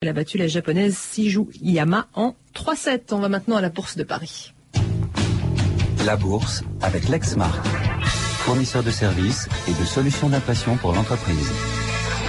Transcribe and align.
Elle 0.00 0.10
a 0.10 0.12
battu 0.12 0.38
la 0.38 0.46
japonaise 0.46 0.96
Siju 0.96 1.48
Yama 1.60 2.06
en 2.14 2.36
3-7. 2.54 3.00
On 3.10 3.18
va 3.18 3.28
maintenant 3.28 3.56
à 3.56 3.60
la 3.60 3.68
bourse 3.68 3.96
de 3.96 4.04
Paris. 4.04 4.54
La 6.06 6.16
bourse 6.16 6.62
avec 6.82 7.08
Lexmark, 7.08 7.66
fournisseur 8.06 8.84
de 8.84 8.92
services 8.92 9.48
et 9.66 9.72
de 9.72 9.84
solutions 9.84 10.28
d'impression 10.28 10.76
pour 10.76 10.92
l'entreprise. 10.92 11.50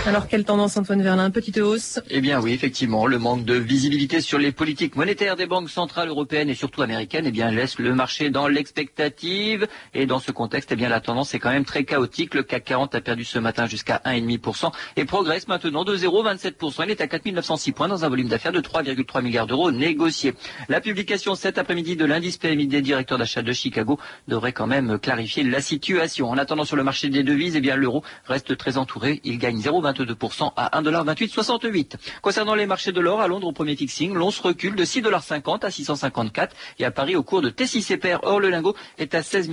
Alors, 0.10 0.28
quelle 0.28 0.44
tendance, 0.44 0.76
Antoine 0.76 1.04
Verlin 1.04 1.29
Petite 1.29 1.60
hausse? 1.60 2.00
Eh 2.10 2.20
bien 2.20 2.42
oui, 2.42 2.52
effectivement, 2.52 3.06
le 3.06 3.20
manque 3.20 3.46
de 3.46 3.54
visibilité 3.54 4.22
sur 4.22 4.40
les 4.40 4.51
politiques 4.51 4.96
monétaires 4.96 5.36
des 5.36 5.46
banques 5.46 5.70
centrales 5.70 6.10
européennes 6.10 6.50
et 6.50 6.56
surtout 6.56 6.82
américaines 6.82 7.26
eh 7.28 7.32
bien, 7.32 7.51
laisse 7.51 7.78
le 7.78 7.94
marché 7.94 8.32
dans 8.32 8.47
l'expectative. 8.47 9.68
Et 9.94 10.08
dans 10.08 10.18
ce 10.18 10.32
contexte, 10.32 10.72
eh 10.72 10.76
bien, 10.76 10.90
la 10.90 11.00
tendance 11.00 11.36
est 11.36 11.40
quand 11.40 11.51
même 11.51 11.64
très 11.64 11.83
chaotique. 11.83 12.33
Le 12.33 12.42
CAC 12.42 12.64
40 12.64 12.96
a 12.96 13.01
perdu 13.01 13.24
ce 13.24 13.37
matin 13.37 13.68
jusqu'à 13.68 14.01
1,5% 14.04 14.72
et 14.96 15.06
progresse 15.06 15.47
maintenant 15.47 15.83
de 15.83 15.96
0,27%. 15.96 16.86
Il 16.86 16.90
est 16.90 17.02
à 17.02 17.08
4906 17.08 17.72
points 17.73 17.88
dans 17.88 18.04
un 18.04 18.10
volume 18.10 18.30
d'affaires 18.30 18.52
de 18.52 18.62
3,3 18.62 19.22
milliards 19.22 19.46
d'euros 19.46 19.72
négociés. 19.72 20.34
La 20.70 20.82
publication 20.82 21.36
cet 21.36 21.60
après-midi 21.60 21.96
de 21.96 22.05
l'indice 22.05 22.38
PMI 22.38 22.66
des 22.66 22.82
directeurs 22.82 23.20
d'achat 23.20 23.44
de 23.44 23.54
Chicago 23.54 24.00
devrait 24.28 24.54
quand 24.54 24.66
même 24.66 24.98
clarifier 24.98 25.44
la 25.44 25.62
situation. 25.62 26.32
En 26.32 26.40
attendant 26.40 26.66
sur 26.66 26.78
le 26.78 26.84
marché 26.84 27.10
des 27.10 27.22
devises, 27.22 27.55
eh 27.55 27.62
bien, 27.62 27.76
l'euro 27.76 28.04
reste 28.26 28.58
très 28.58 28.78
entouré. 28.78 29.22
Il 29.23 29.38
gagne 29.38 29.60
0,20 29.60 29.98
22% 30.03 30.53
à 30.55 30.81
1,2868. 30.81 31.95
Concernant 32.21 32.55
les 32.55 32.66
marchés 32.66 32.91
de 32.91 32.99
l'or, 32.99 33.21
à 33.21 33.27
Londres 33.27 33.48
au 33.48 33.52
premier 33.52 33.76
fixing, 33.76 34.13
l'on 34.13 34.31
se 34.31 34.41
recule 34.41 34.75
de 34.75 34.85
6,50$ 34.85 35.66
à 35.66 35.72
654 35.72 36.55
et 36.80 36.85
à 36.85 36.91
Paris 36.91 37.16
au 37.16 37.23
cours 37.23 37.41
de 37.41 37.49
T6CPR. 37.49 38.20
Or, 38.23 38.39
le 38.39 38.49
lingot 38.49 38.75
est 38.98 39.16
à 39.16 39.23
16 39.23 39.49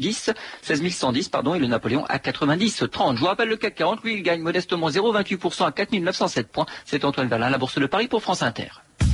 110, 0.00 0.30
16 0.62 1.28
pardon, 1.28 1.54
et 1.54 1.58
le 1.58 1.66
Napoléon 1.66 2.04
à 2.08 2.18
90 2.18 2.84
30. 2.90 3.16
Je 3.16 3.20
vous 3.20 3.26
rappelle 3.26 3.48
le 3.48 3.56
CAC 3.56 3.74
40, 3.74 4.02
lui, 4.02 4.14
il 4.14 4.22
gagne 4.22 4.40
modestement 4.42 4.88
0,28% 4.88 5.66
à 5.66 5.72
4 5.72 5.92
907 5.92 6.48
points. 6.48 6.66
C'est 6.84 7.04
Antoine 7.04 7.28
Verlin, 7.28 7.50
la 7.50 7.58
Bourse 7.58 7.78
de 7.78 7.86
Paris 7.86 8.08
pour 8.08 8.22
France 8.22 8.42
Inter. 8.42 8.68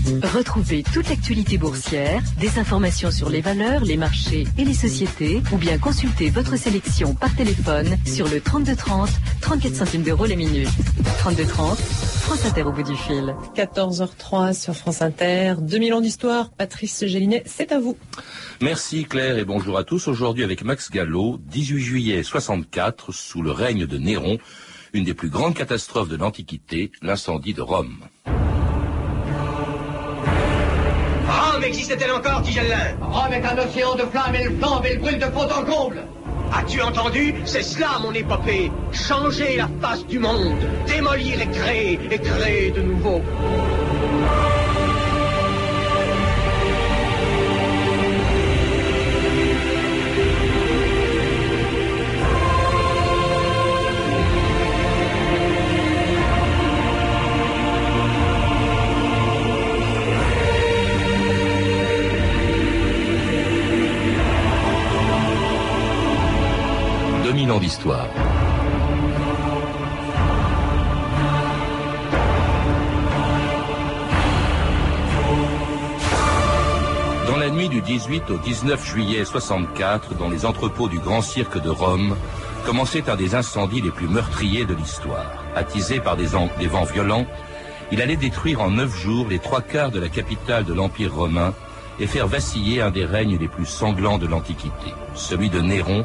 Retrouvez 0.07 0.85
toute 0.85 1.09
l'actualité 1.09 1.59
boursière, 1.59 2.23
des 2.39 2.61
informations 2.61 3.11
sur 3.11 3.29
les 3.29 3.41
valeurs, 3.41 3.85
les 3.85 3.97
marchés 3.97 4.45
et 4.57 4.65
les 4.65 4.75
sociétés, 4.75 5.43
ou 5.53 5.57
bien 5.57 5.79
consultez 5.79 6.31
votre 6.31 6.57
sélection 6.57 7.15
par 7.15 7.35
téléphone 7.35 7.97
sur 8.07 8.29
le 8.29 8.41
3230, 8.41 9.11
34 9.41 9.75
centimes 9.75 10.03
d'euros 10.03 10.27
la 10.27 10.37
minute. 10.37 10.69
3230, 11.19 11.77
France 11.79 12.47
Inter 12.47 12.63
au 12.63 12.73
bout 12.73 12.85
du 12.85 12.95
fil. 12.95 13.35
14h03 13.57 14.55
sur 14.55 14.77
France 14.77 15.03
Inter, 15.03 15.55
2000 15.61 15.95
ans 15.95 16.01
d'histoire. 16.01 16.51
Patrice 16.51 17.05
Gélinet, 17.05 17.43
c'est 17.45 17.73
à 17.73 17.81
vous. 17.81 17.97
Merci 18.61 19.07
Claire 19.07 19.39
et 19.39 19.45
bonjour 19.45 19.77
à 19.77 19.83
tous. 19.83 20.07
Aujourd'hui 20.07 20.45
avec 20.45 20.63
Max 20.63 20.89
Gallo, 20.91 21.41
18 21.47 21.81
juillet 21.81 22.23
64, 22.23 23.11
sous 23.13 23.43
le 23.43 23.51
règne 23.51 23.87
de 23.87 23.99
Néron, 23.99 24.39
une 24.93 25.03
des 25.03 25.15
plus 25.15 25.31
grandes 25.31 25.55
catastrophes 25.55 26.09
de 26.09 26.17
l'Antiquité, 26.17 26.93
l'incendie 27.03 27.55
de 27.55 27.63
Rome. 27.63 27.99
Existe-t-elle 31.67 32.13
encore, 32.13 32.43
Tigelin 32.43 32.97
Rome 33.01 33.33
est 33.33 33.45
un 33.45 33.59
océan 33.59 33.95
de 33.95 34.03
flammes, 34.03 34.35
elle 34.35 34.57
flambe, 34.59 34.85
elle 34.89 34.99
brûle 34.99 35.19
de 35.19 35.25
fond 35.27 35.49
en 35.51 35.65
comble. 35.65 36.03
As-tu 36.53 36.81
entendu 36.81 37.35
C'est 37.45 37.63
cela 37.63 37.99
mon 38.01 38.13
épopée. 38.13 38.71
Changer 38.93 39.57
la 39.57 39.69
face 39.81 40.07
du 40.07 40.19
monde 40.19 40.59
Démolir 40.87 41.41
et 41.41 41.49
créer, 41.49 41.99
et 42.11 42.19
créer 42.19 42.71
de 42.71 42.83
nouveau 42.83 43.21
2000 67.67 67.91
ans 67.91 68.07
d'histoire. 68.07 68.09
Dans 77.27 77.37
la 77.37 77.51
nuit 77.51 77.69
du 77.69 77.81
18 77.81 78.31
au 78.31 78.39
19 78.39 78.85
juillet 78.85 79.25
64, 79.25 80.15
dans 80.15 80.29
les 80.29 80.47
entrepôts 80.47 80.89
du 80.89 80.99
Grand 80.99 81.23
Cirque 81.23 81.61
de 81.61 81.71
Rome, 81.71 82.17
commençait 82.65 83.11
un 83.11 83.17
des 83.17 83.35
incendies 83.35 83.81
les 83.81 83.91
plus 83.91 84.09
meurtriers 84.09 84.65
de 84.65 84.75
l'histoire. 84.75 85.45
Attisé 85.55 86.01
par 86.01 86.17
des 86.17 86.27
vents 86.27 86.85
violents, 86.85 87.27
il 87.93 88.01
allait 88.03 88.17
détruire 88.17 88.63
en 88.63 88.71
neuf 88.71 88.97
jours 88.97 89.27
les 89.29 89.39
trois 89.39 89.61
quarts 89.61 89.91
de 89.91 90.01
la 90.01 90.09
capitale 90.09 90.65
de 90.65 90.73
l'Empire 90.73 91.15
romain 91.15 91.53
et 91.99 92.07
faire 92.07 92.27
vaciller 92.27 92.83
un 92.83 92.91
des 92.91 93.05
règnes 93.05 93.39
les 93.39 93.49
plus 93.49 93.67
sanglants 93.67 94.19
de 94.19 94.27
l'Antiquité, 94.27 94.93
celui 95.15 95.49
de 95.49 95.61
Néron, 95.61 96.05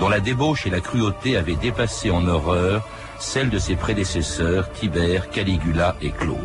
dont 0.00 0.08
la 0.08 0.20
débauche 0.20 0.66
et 0.66 0.70
la 0.70 0.80
cruauté 0.80 1.36
avaient 1.36 1.56
dépassé 1.56 2.10
en 2.10 2.26
horreur 2.26 2.86
celle 3.18 3.50
de 3.50 3.58
ses 3.58 3.74
prédécesseurs 3.74 4.70
Tibère, 4.72 5.30
Caligula 5.30 5.96
et 6.00 6.10
Claude. 6.10 6.36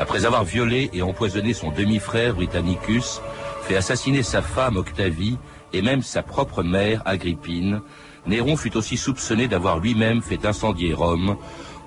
Après 0.00 0.24
avoir 0.24 0.44
violé 0.44 0.90
et 0.92 1.02
empoisonné 1.02 1.54
son 1.54 1.72
demi-frère 1.72 2.34
Britannicus, 2.34 3.20
fait 3.62 3.76
assassiner 3.76 4.22
sa 4.22 4.42
femme 4.42 4.76
Octavie 4.76 5.38
et 5.72 5.82
même 5.82 6.02
sa 6.02 6.22
propre 6.22 6.62
mère 6.62 7.02
Agrippine, 7.04 7.82
Néron 8.26 8.56
fut 8.56 8.76
aussi 8.76 8.96
soupçonné 8.96 9.48
d'avoir 9.48 9.78
lui-même 9.78 10.22
fait 10.22 10.46
incendier 10.46 10.94
Rome 10.94 11.36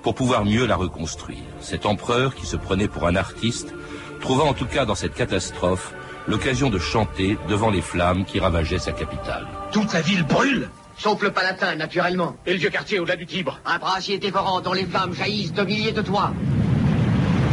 pour 0.02 0.14
pouvoir 0.14 0.44
mieux 0.44 0.66
la 0.66 0.76
reconstruire. 0.76 1.44
Cet 1.60 1.86
empereur, 1.86 2.34
qui 2.34 2.46
se 2.46 2.56
prenait 2.56 2.88
pour 2.88 3.06
un 3.06 3.16
artiste, 3.16 3.72
trouva 4.20 4.44
en 4.44 4.52
tout 4.52 4.66
cas 4.66 4.84
dans 4.84 4.94
cette 4.94 5.14
catastrophe 5.14 5.94
l'occasion 6.28 6.70
de 6.70 6.78
chanter 6.78 7.38
devant 7.48 7.70
les 7.70 7.82
flammes 7.82 8.24
qui 8.24 8.40
ravageaient 8.40 8.78
sa 8.78 8.92
capitale. 8.92 9.46
Toute 9.72 9.92
la 9.92 10.00
ville 10.00 10.24
brûle 10.24 10.68
Sauf 11.02 11.20
le 11.20 11.32
Palatin, 11.32 11.74
naturellement. 11.74 12.36
Et 12.46 12.52
le 12.52 12.60
vieux 12.60 12.70
quartier 12.70 13.00
au-delà 13.00 13.16
du 13.16 13.26
Tibre 13.26 13.58
Un 13.66 13.78
brasier 13.78 14.18
dévorant 14.18 14.60
dont 14.60 14.72
les 14.72 14.84
flammes 14.84 15.12
jaillissent 15.12 15.52
de 15.52 15.64
milliers 15.64 15.90
de 15.90 16.00
toits. 16.00 16.32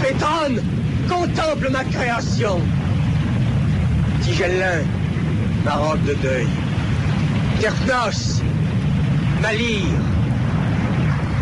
Pétone 0.04 0.62
Contemple 1.10 1.72
ma 1.72 1.84
création 1.84 2.62
Tigellin, 4.22 4.84
ma 5.66 5.72
robe 5.72 6.04
de 6.06 6.14
deuil. 6.14 6.48
Terpnos, 7.60 8.44
ma 9.42 9.52
lyre. 9.54 9.98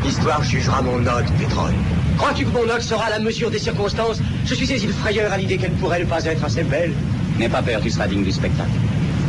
L'histoire 0.06 0.41
jugera 0.44 0.81
mon 0.81 1.00
note, 1.00 1.29
Pétrone. 1.38 1.75
Crois-tu 2.18 2.45
que 2.45 2.51
mon 2.51 2.66
note 2.66 2.84
sera 2.84 3.07
à 3.07 3.09
la 3.09 3.19
mesure 3.19 3.51
des 3.51 3.59
circonstances? 3.59 4.22
Je 4.45 4.53
suis 4.53 4.68
saisi 4.68 4.88
de 4.88 4.94
frayeur 4.94 5.34
à 5.34 5.38
l'idée 5.38 5.57
qu'elle 5.57 5.74
pourrait 5.74 6.00
ne 6.00 6.06
pas 6.06 6.24
être 6.24 6.45
assez 6.45 6.63
belle. 6.63 6.94
N'aie 7.38 7.50
pas 7.50 7.62
peur, 7.62 7.81
tu 7.81 7.89
seras 7.89 8.07
digne 8.07 8.24
du 8.24 8.31
spectacle. 8.31 8.72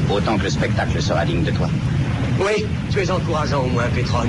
Autant 0.09 0.39
que 0.39 0.45
le 0.45 0.51
spectacle 0.51 1.03
sera 1.03 1.25
digne 1.25 1.43
de 1.43 1.51
toi. 1.51 1.69
Oui, 2.41 2.65
tu 2.91 3.01
es 3.01 3.11
encourageant 3.11 3.65
au 3.65 3.67
moins, 3.69 3.89
Pétrone. 3.95 4.29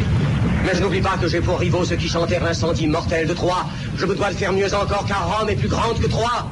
Mais 0.66 0.74
je 0.74 0.82
n'oublie 0.82 1.02
pas 1.02 1.18
que 1.22 1.28
j'ai 1.28 1.42
pour 1.42 1.60
rivaux 1.60 1.86
ceux 1.86 1.96
qui 1.96 2.08
chantèrent 2.08 2.44
l'incendie 2.44 2.88
mortel 2.88 3.28
de 3.28 3.34
Troie. 3.34 3.66
Je 3.98 4.06
me 4.06 4.16
dois 4.16 4.32
de 4.32 4.36
faire 4.36 4.52
mieux 4.52 4.74
encore 4.74 5.06
car 5.08 5.40
Rome 5.40 5.50
est 5.50 5.56
plus 5.56 5.70
grande 5.70 6.00
que 6.00 6.08
Troie. 6.08 6.50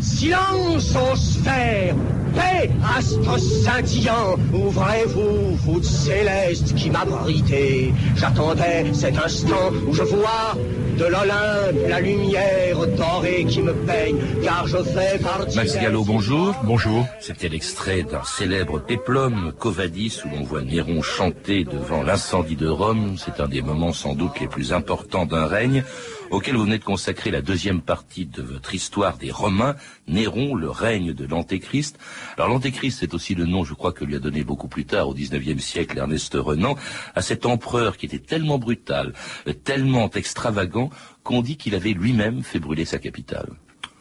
Silence 0.00 0.94
aux 0.94 1.16
sphères 1.16 1.94
Paix, 2.34 2.70
astre 2.96 3.38
scintillant 3.38 4.36
Ouvrez-vous, 4.52 5.56
voûte 5.56 5.84
céleste 5.84 6.74
qui 6.74 6.90
m'abritez 6.90 7.92
J'attendais 8.16 8.92
cet 8.92 9.16
instant 9.18 9.70
où 9.86 9.92
je 9.92 10.02
vois 10.02 10.56
de 10.98 11.04
l'Olympe 11.04 11.88
la 11.88 12.00
lumière 12.00 12.86
dorée 12.96 13.44
qui 13.48 13.62
me 13.62 13.72
peigne 13.72 14.16
Car 14.42 14.66
je 14.66 14.78
fais 14.78 15.18
partie... 15.18 15.56
Max 15.56 15.74
Gallo, 15.76 16.04
bonjour. 16.04 16.54
Bonjour. 16.64 17.06
C'était 17.20 17.48
l'extrait 17.48 18.02
d'un 18.02 18.24
célèbre 18.24 18.80
péplum, 18.80 19.52
Covadis, 19.58 20.20
où 20.24 20.36
l'on 20.36 20.44
voit 20.44 20.62
Néron 20.62 21.02
chanter 21.02 21.64
devant 21.64 22.02
l'incendie 22.02 22.56
de 22.56 22.68
Rome. 22.68 23.16
C'est 23.16 23.40
un 23.40 23.48
des 23.48 23.62
moments 23.62 23.92
sans 23.92 24.14
doute 24.14 24.38
les 24.40 24.46
plus 24.46 24.72
importants 24.72 25.26
d'un 25.26 25.46
règne 25.46 25.84
auquel 26.30 26.56
vous 26.56 26.64
venez 26.64 26.78
de 26.78 26.84
consacrer 26.84 27.30
la 27.30 27.42
deuxième 27.42 27.80
partie 27.80 28.26
de 28.26 28.42
votre 28.42 28.74
histoire 28.74 29.18
des 29.18 29.30
Romains, 29.30 29.76
Néron, 30.06 30.54
le 30.54 30.70
règne 30.70 31.12
de 31.12 31.26
l'Antéchrist. 31.26 31.98
Alors 32.36 32.48
l'Antéchrist, 32.48 33.00
c'est 33.00 33.14
aussi 33.14 33.34
le 33.34 33.46
nom, 33.46 33.64
je 33.64 33.74
crois, 33.74 33.92
que 33.92 34.04
lui 34.04 34.16
a 34.16 34.20
donné 34.20 34.44
beaucoup 34.44 34.68
plus 34.68 34.84
tard, 34.84 35.08
au 35.08 35.14
XIXe 35.14 35.62
siècle, 35.62 35.98
Ernest 35.98 36.34
Renan, 36.34 36.76
à 37.14 37.22
cet 37.22 37.46
empereur 37.46 37.96
qui 37.96 38.06
était 38.06 38.18
tellement 38.18 38.58
brutal, 38.58 39.12
euh, 39.46 39.52
tellement 39.52 40.10
extravagant, 40.10 40.90
qu'on 41.22 41.42
dit 41.42 41.56
qu'il 41.56 41.74
avait 41.74 41.92
lui-même 41.92 42.42
fait 42.42 42.60
brûler 42.60 42.84
sa 42.84 42.98
capitale. 42.98 43.48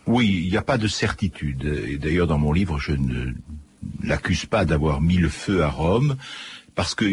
Oui, 0.06 0.44
il 0.45 0.51
n'y 0.51 0.57
a 0.57 0.62
pas 0.62 0.77
de 0.77 0.88
certitude. 0.88 1.65
Et 1.88 1.98
d'ailleurs, 1.98 2.27
dans 2.27 2.39
mon 2.39 2.54
livre, 2.54 2.80
je 2.80 2.94
ne 2.94 3.33
l'accuse 4.04 4.45
pas 4.45 4.65
d'avoir 4.65 5.01
mis 5.01 5.18
le 5.18 5.30
feu 5.30 5.63
à 5.63 5.69
Rome, 5.69 6.15
parce 6.75 6.95
que 6.95 7.06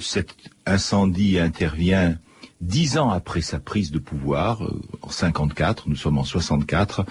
cet 0.00 0.34
incendie 0.66 1.38
intervient 1.38 2.16
dix 2.60 2.98
ans 2.98 3.10
après 3.10 3.40
sa 3.40 3.58
prise 3.58 3.90
de 3.90 3.98
pouvoir, 3.98 4.64
euh, 4.64 4.80
en 5.02 5.10
54, 5.10 5.88
nous 5.88 5.96
sommes 5.96 6.18
en 6.18 6.24
64, 6.24 7.04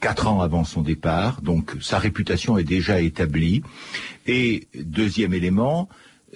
quatre 0.00 0.26
ans 0.26 0.40
avant 0.40 0.64
son 0.64 0.82
départ, 0.82 1.40
donc 1.42 1.76
sa 1.80 1.98
réputation 1.98 2.58
est 2.58 2.64
déjà 2.64 3.00
établie. 3.00 3.62
Et 4.26 4.66
deuxième 4.74 5.34
élément, 5.34 5.88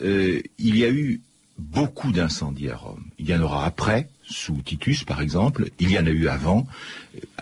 euh, 0.03 0.41
il 0.59 0.77
y 0.77 0.85
a 0.85 0.91
eu 0.91 1.21
beaucoup 1.59 2.11
d'incendies 2.11 2.71
à 2.71 2.77
Rome. 2.77 3.05
Il 3.19 3.29
y 3.29 3.35
en 3.35 3.43
aura 3.43 3.67
après, 3.67 4.09
sous 4.25 4.63
Titus 4.63 5.05
par 5.05 5.21
exemple, 5.21 5.71
il 5.79 5.91
y 5.91 5.99
en 5.99 6.07
a 6.07 6.11
eu 6.11 6.29
avant, 6.29 6.67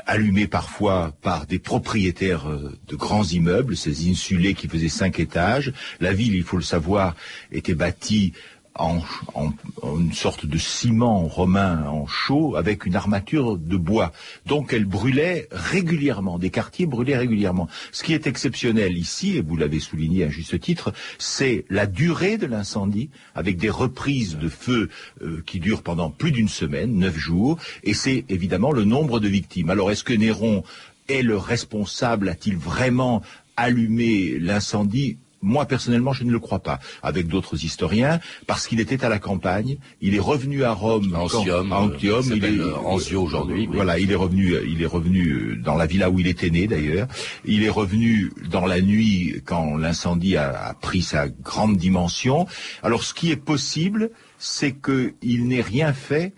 allumés 0.06 0.46
parfois 0.46 1.12
par 1.22 1.46
des 1.46 1.58
propriétaires 1.58 2.48
euh, 2.48 2.76
de 2.88 2.96
grands 2.96 3.25
immeubles, 3.25 3.76
ces 3.76 4.08
insulés 4.08 4.54
qui 4.54 4.66
faisaient 4.66 4.88
cinq 4.88 5.20
étages. 5.20 5.72
La 6.00 6.12
ville, 6.12 6.34
il 6.34 6.42
faut 6.42 6.56
le 6.56 6.62
savoir, 6.62 7.14
était 7.52 7.75
bâtie 7.75 8.32
en, 8.78 9.00
en, 9.34 9.52
une 9.98 10.12
sorte 10.12 10.46
de 10.46 10.58
ciment 10.58 11.26
romain 11.26 11.84
en 11.86 12.06
chaud 12.06 12.56
avec 12.56 12.86
une 12.86 12.96
armature 12.96 13.56
de 13.56 13.76
bois. 13.76 14.12
Donc 14.46 14.72
elle 14.72 14.84
brûlait 14.84 15.48
régulièrement, 15.50 16.38
des 16.38 16.50
quartiers 16.50 16.86
brûlaient 16.86 17.16
régulièrement. 17.16 17.69
Ce 17.92 18.02
qui 18.02 18.14
est 18.14 18.26
exceptionnel 18.26 18.96
ici, 18.96 19.36
et 19.36 19.40
vous 19.40 19.56
l'avez 19.56 19.80
souligné 19.80 20.25
à 20.25 20.28
juste 20.28 20.58
titre, 20.60 20.92
c'est 21.19 21.64
la 21.69 21.86
durée 21.86 22.38
de 22.38 22.46
l'incendie 22.46 23.10
avec 23.34 23.56
des 23.56 23.70
reprises 23.70 24.38
de 24.38 24.48
feu 24.48 24.88
euh, 25.22 25.42
qui 25.46 25.60
durent 25.60 25.82
pendant 25.82 26.10
plus 26.10 26.32
d'une 26.32 26.48
semaine, 26.48 26.98
neuf 26.98 27.16
jours, 27.16 27.58
et 27.84 27.94
c'est 27.94 28.25
évidemment 28.28 28.72
le 28.72 28.84
nombre 28.84 29.20
de 29.20 29.28
victimes. 29.28 29.70
Alors 29.70 29.90
est-ce 29.90 30.04
que 30.04 30.14
Néron 30.14 30.64
est 31.08 31.22
le 31.22 31.36
responsable? 31.36 32.28
A-t-il 32.28 32.56
vraiment 32.56 33.22
allumé 33.56 34.38
l'incendie? 34.38 35.19
Moi, 35.43 35.67
personnellement, 35.67 36.12
je 36.12 36.25
ne 36.25 36.31
le 36.31 36.38
crois 36.38 36.58
pas. 36.61 36.79
Avec 37.02 37.29
d'autres 37.29 37.64
historiens, 37.64 38.20
parce 38.46 38.67
qu'il 38.67 38.81
était 38.81 39.05
à 39.05 39.08
la 39.08 39.19
campagne, 39.19 39.79
il 40.00 40.14
est 40.14 40.20
revenu 40.20 40.64
à 40.64 40.73
Rome, 40.73 41.14
à 41.14 41.20
Antium, 41.20 42.32
il 42.35 42.44
est 42.44 42.61
Anzio 42.85 43.23
aujourd'hui. 43.23 43.69
Voilà, 43.73 43.99
il 43.99 44.11
est 44.11 44.17
revenu, 44.17 44.55
il 44.67 44.82
est 44.82 44.87
revenu 44.87 45.56
dans 45.64 45.75
la 45.75 45.87
villa 45.87 46.11
où 46.11 46.19
il 46.19 46.26
était 46.26 46.50
né 46.50 46.67
d'ailleurs. 46.67 47.08
Il 47.44 47.62
est 47.62 47.70
revenu 47.70 48.32
dans 48.50 48.67
la 48.67 48.81
nuit 48.81 49.43
quand 49.44 49.76
l'incendie 49.76 50.37
a, 50.37 50.69
a, 50.69 50.75
pris 50.75 51.02
sa 51.02 51.29
grande 51.29 51.76
dimension. 51.76 52.46
Alors, 52.82 53.02
ce 53.02 53.14
qui 53.14 53.31
est 53.31 53.37
possible, 53.37 54.11
c'est 54.38 54.76
qu'il 54.81 55.46
n'ait 55.46 55.61
rien 55.61 55.93
fait 55.93 56.32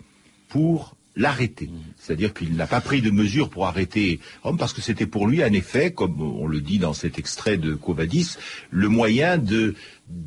pour 0.49 0.95
l'arrêter. 1.15 1.69
C'est-à-dire 1.97 2.33
qu'il 2.33 2.55
n'a 2.55 2.67
pas 2.67 2.81
pris 2.81 3.01
de 3.01 3.11
mesures 3.11 3.49
pour 3.49 3.67
arrêter 3.67 4.19
Rome 4.43 4.57
parce 4.57 4.73
que 4.73 4.81
c'était 4.81 5.05
pour 5.05 5.27
lui, 5.27 5.43
en 5.43 5.53
effet, 5.53 5.91
comme 5.91 6.21
on 6.21 6.47
le 6.47 6.61
dit 6.61 6.79
dans 6.79 6.93
cet 6.93 7.19
extrait 7.19 7.57
de 7.57 7.73
Covadis, 7.73 8.37
le 8.69 8.87
moyen 8.87 9.37
de 9.37 9.75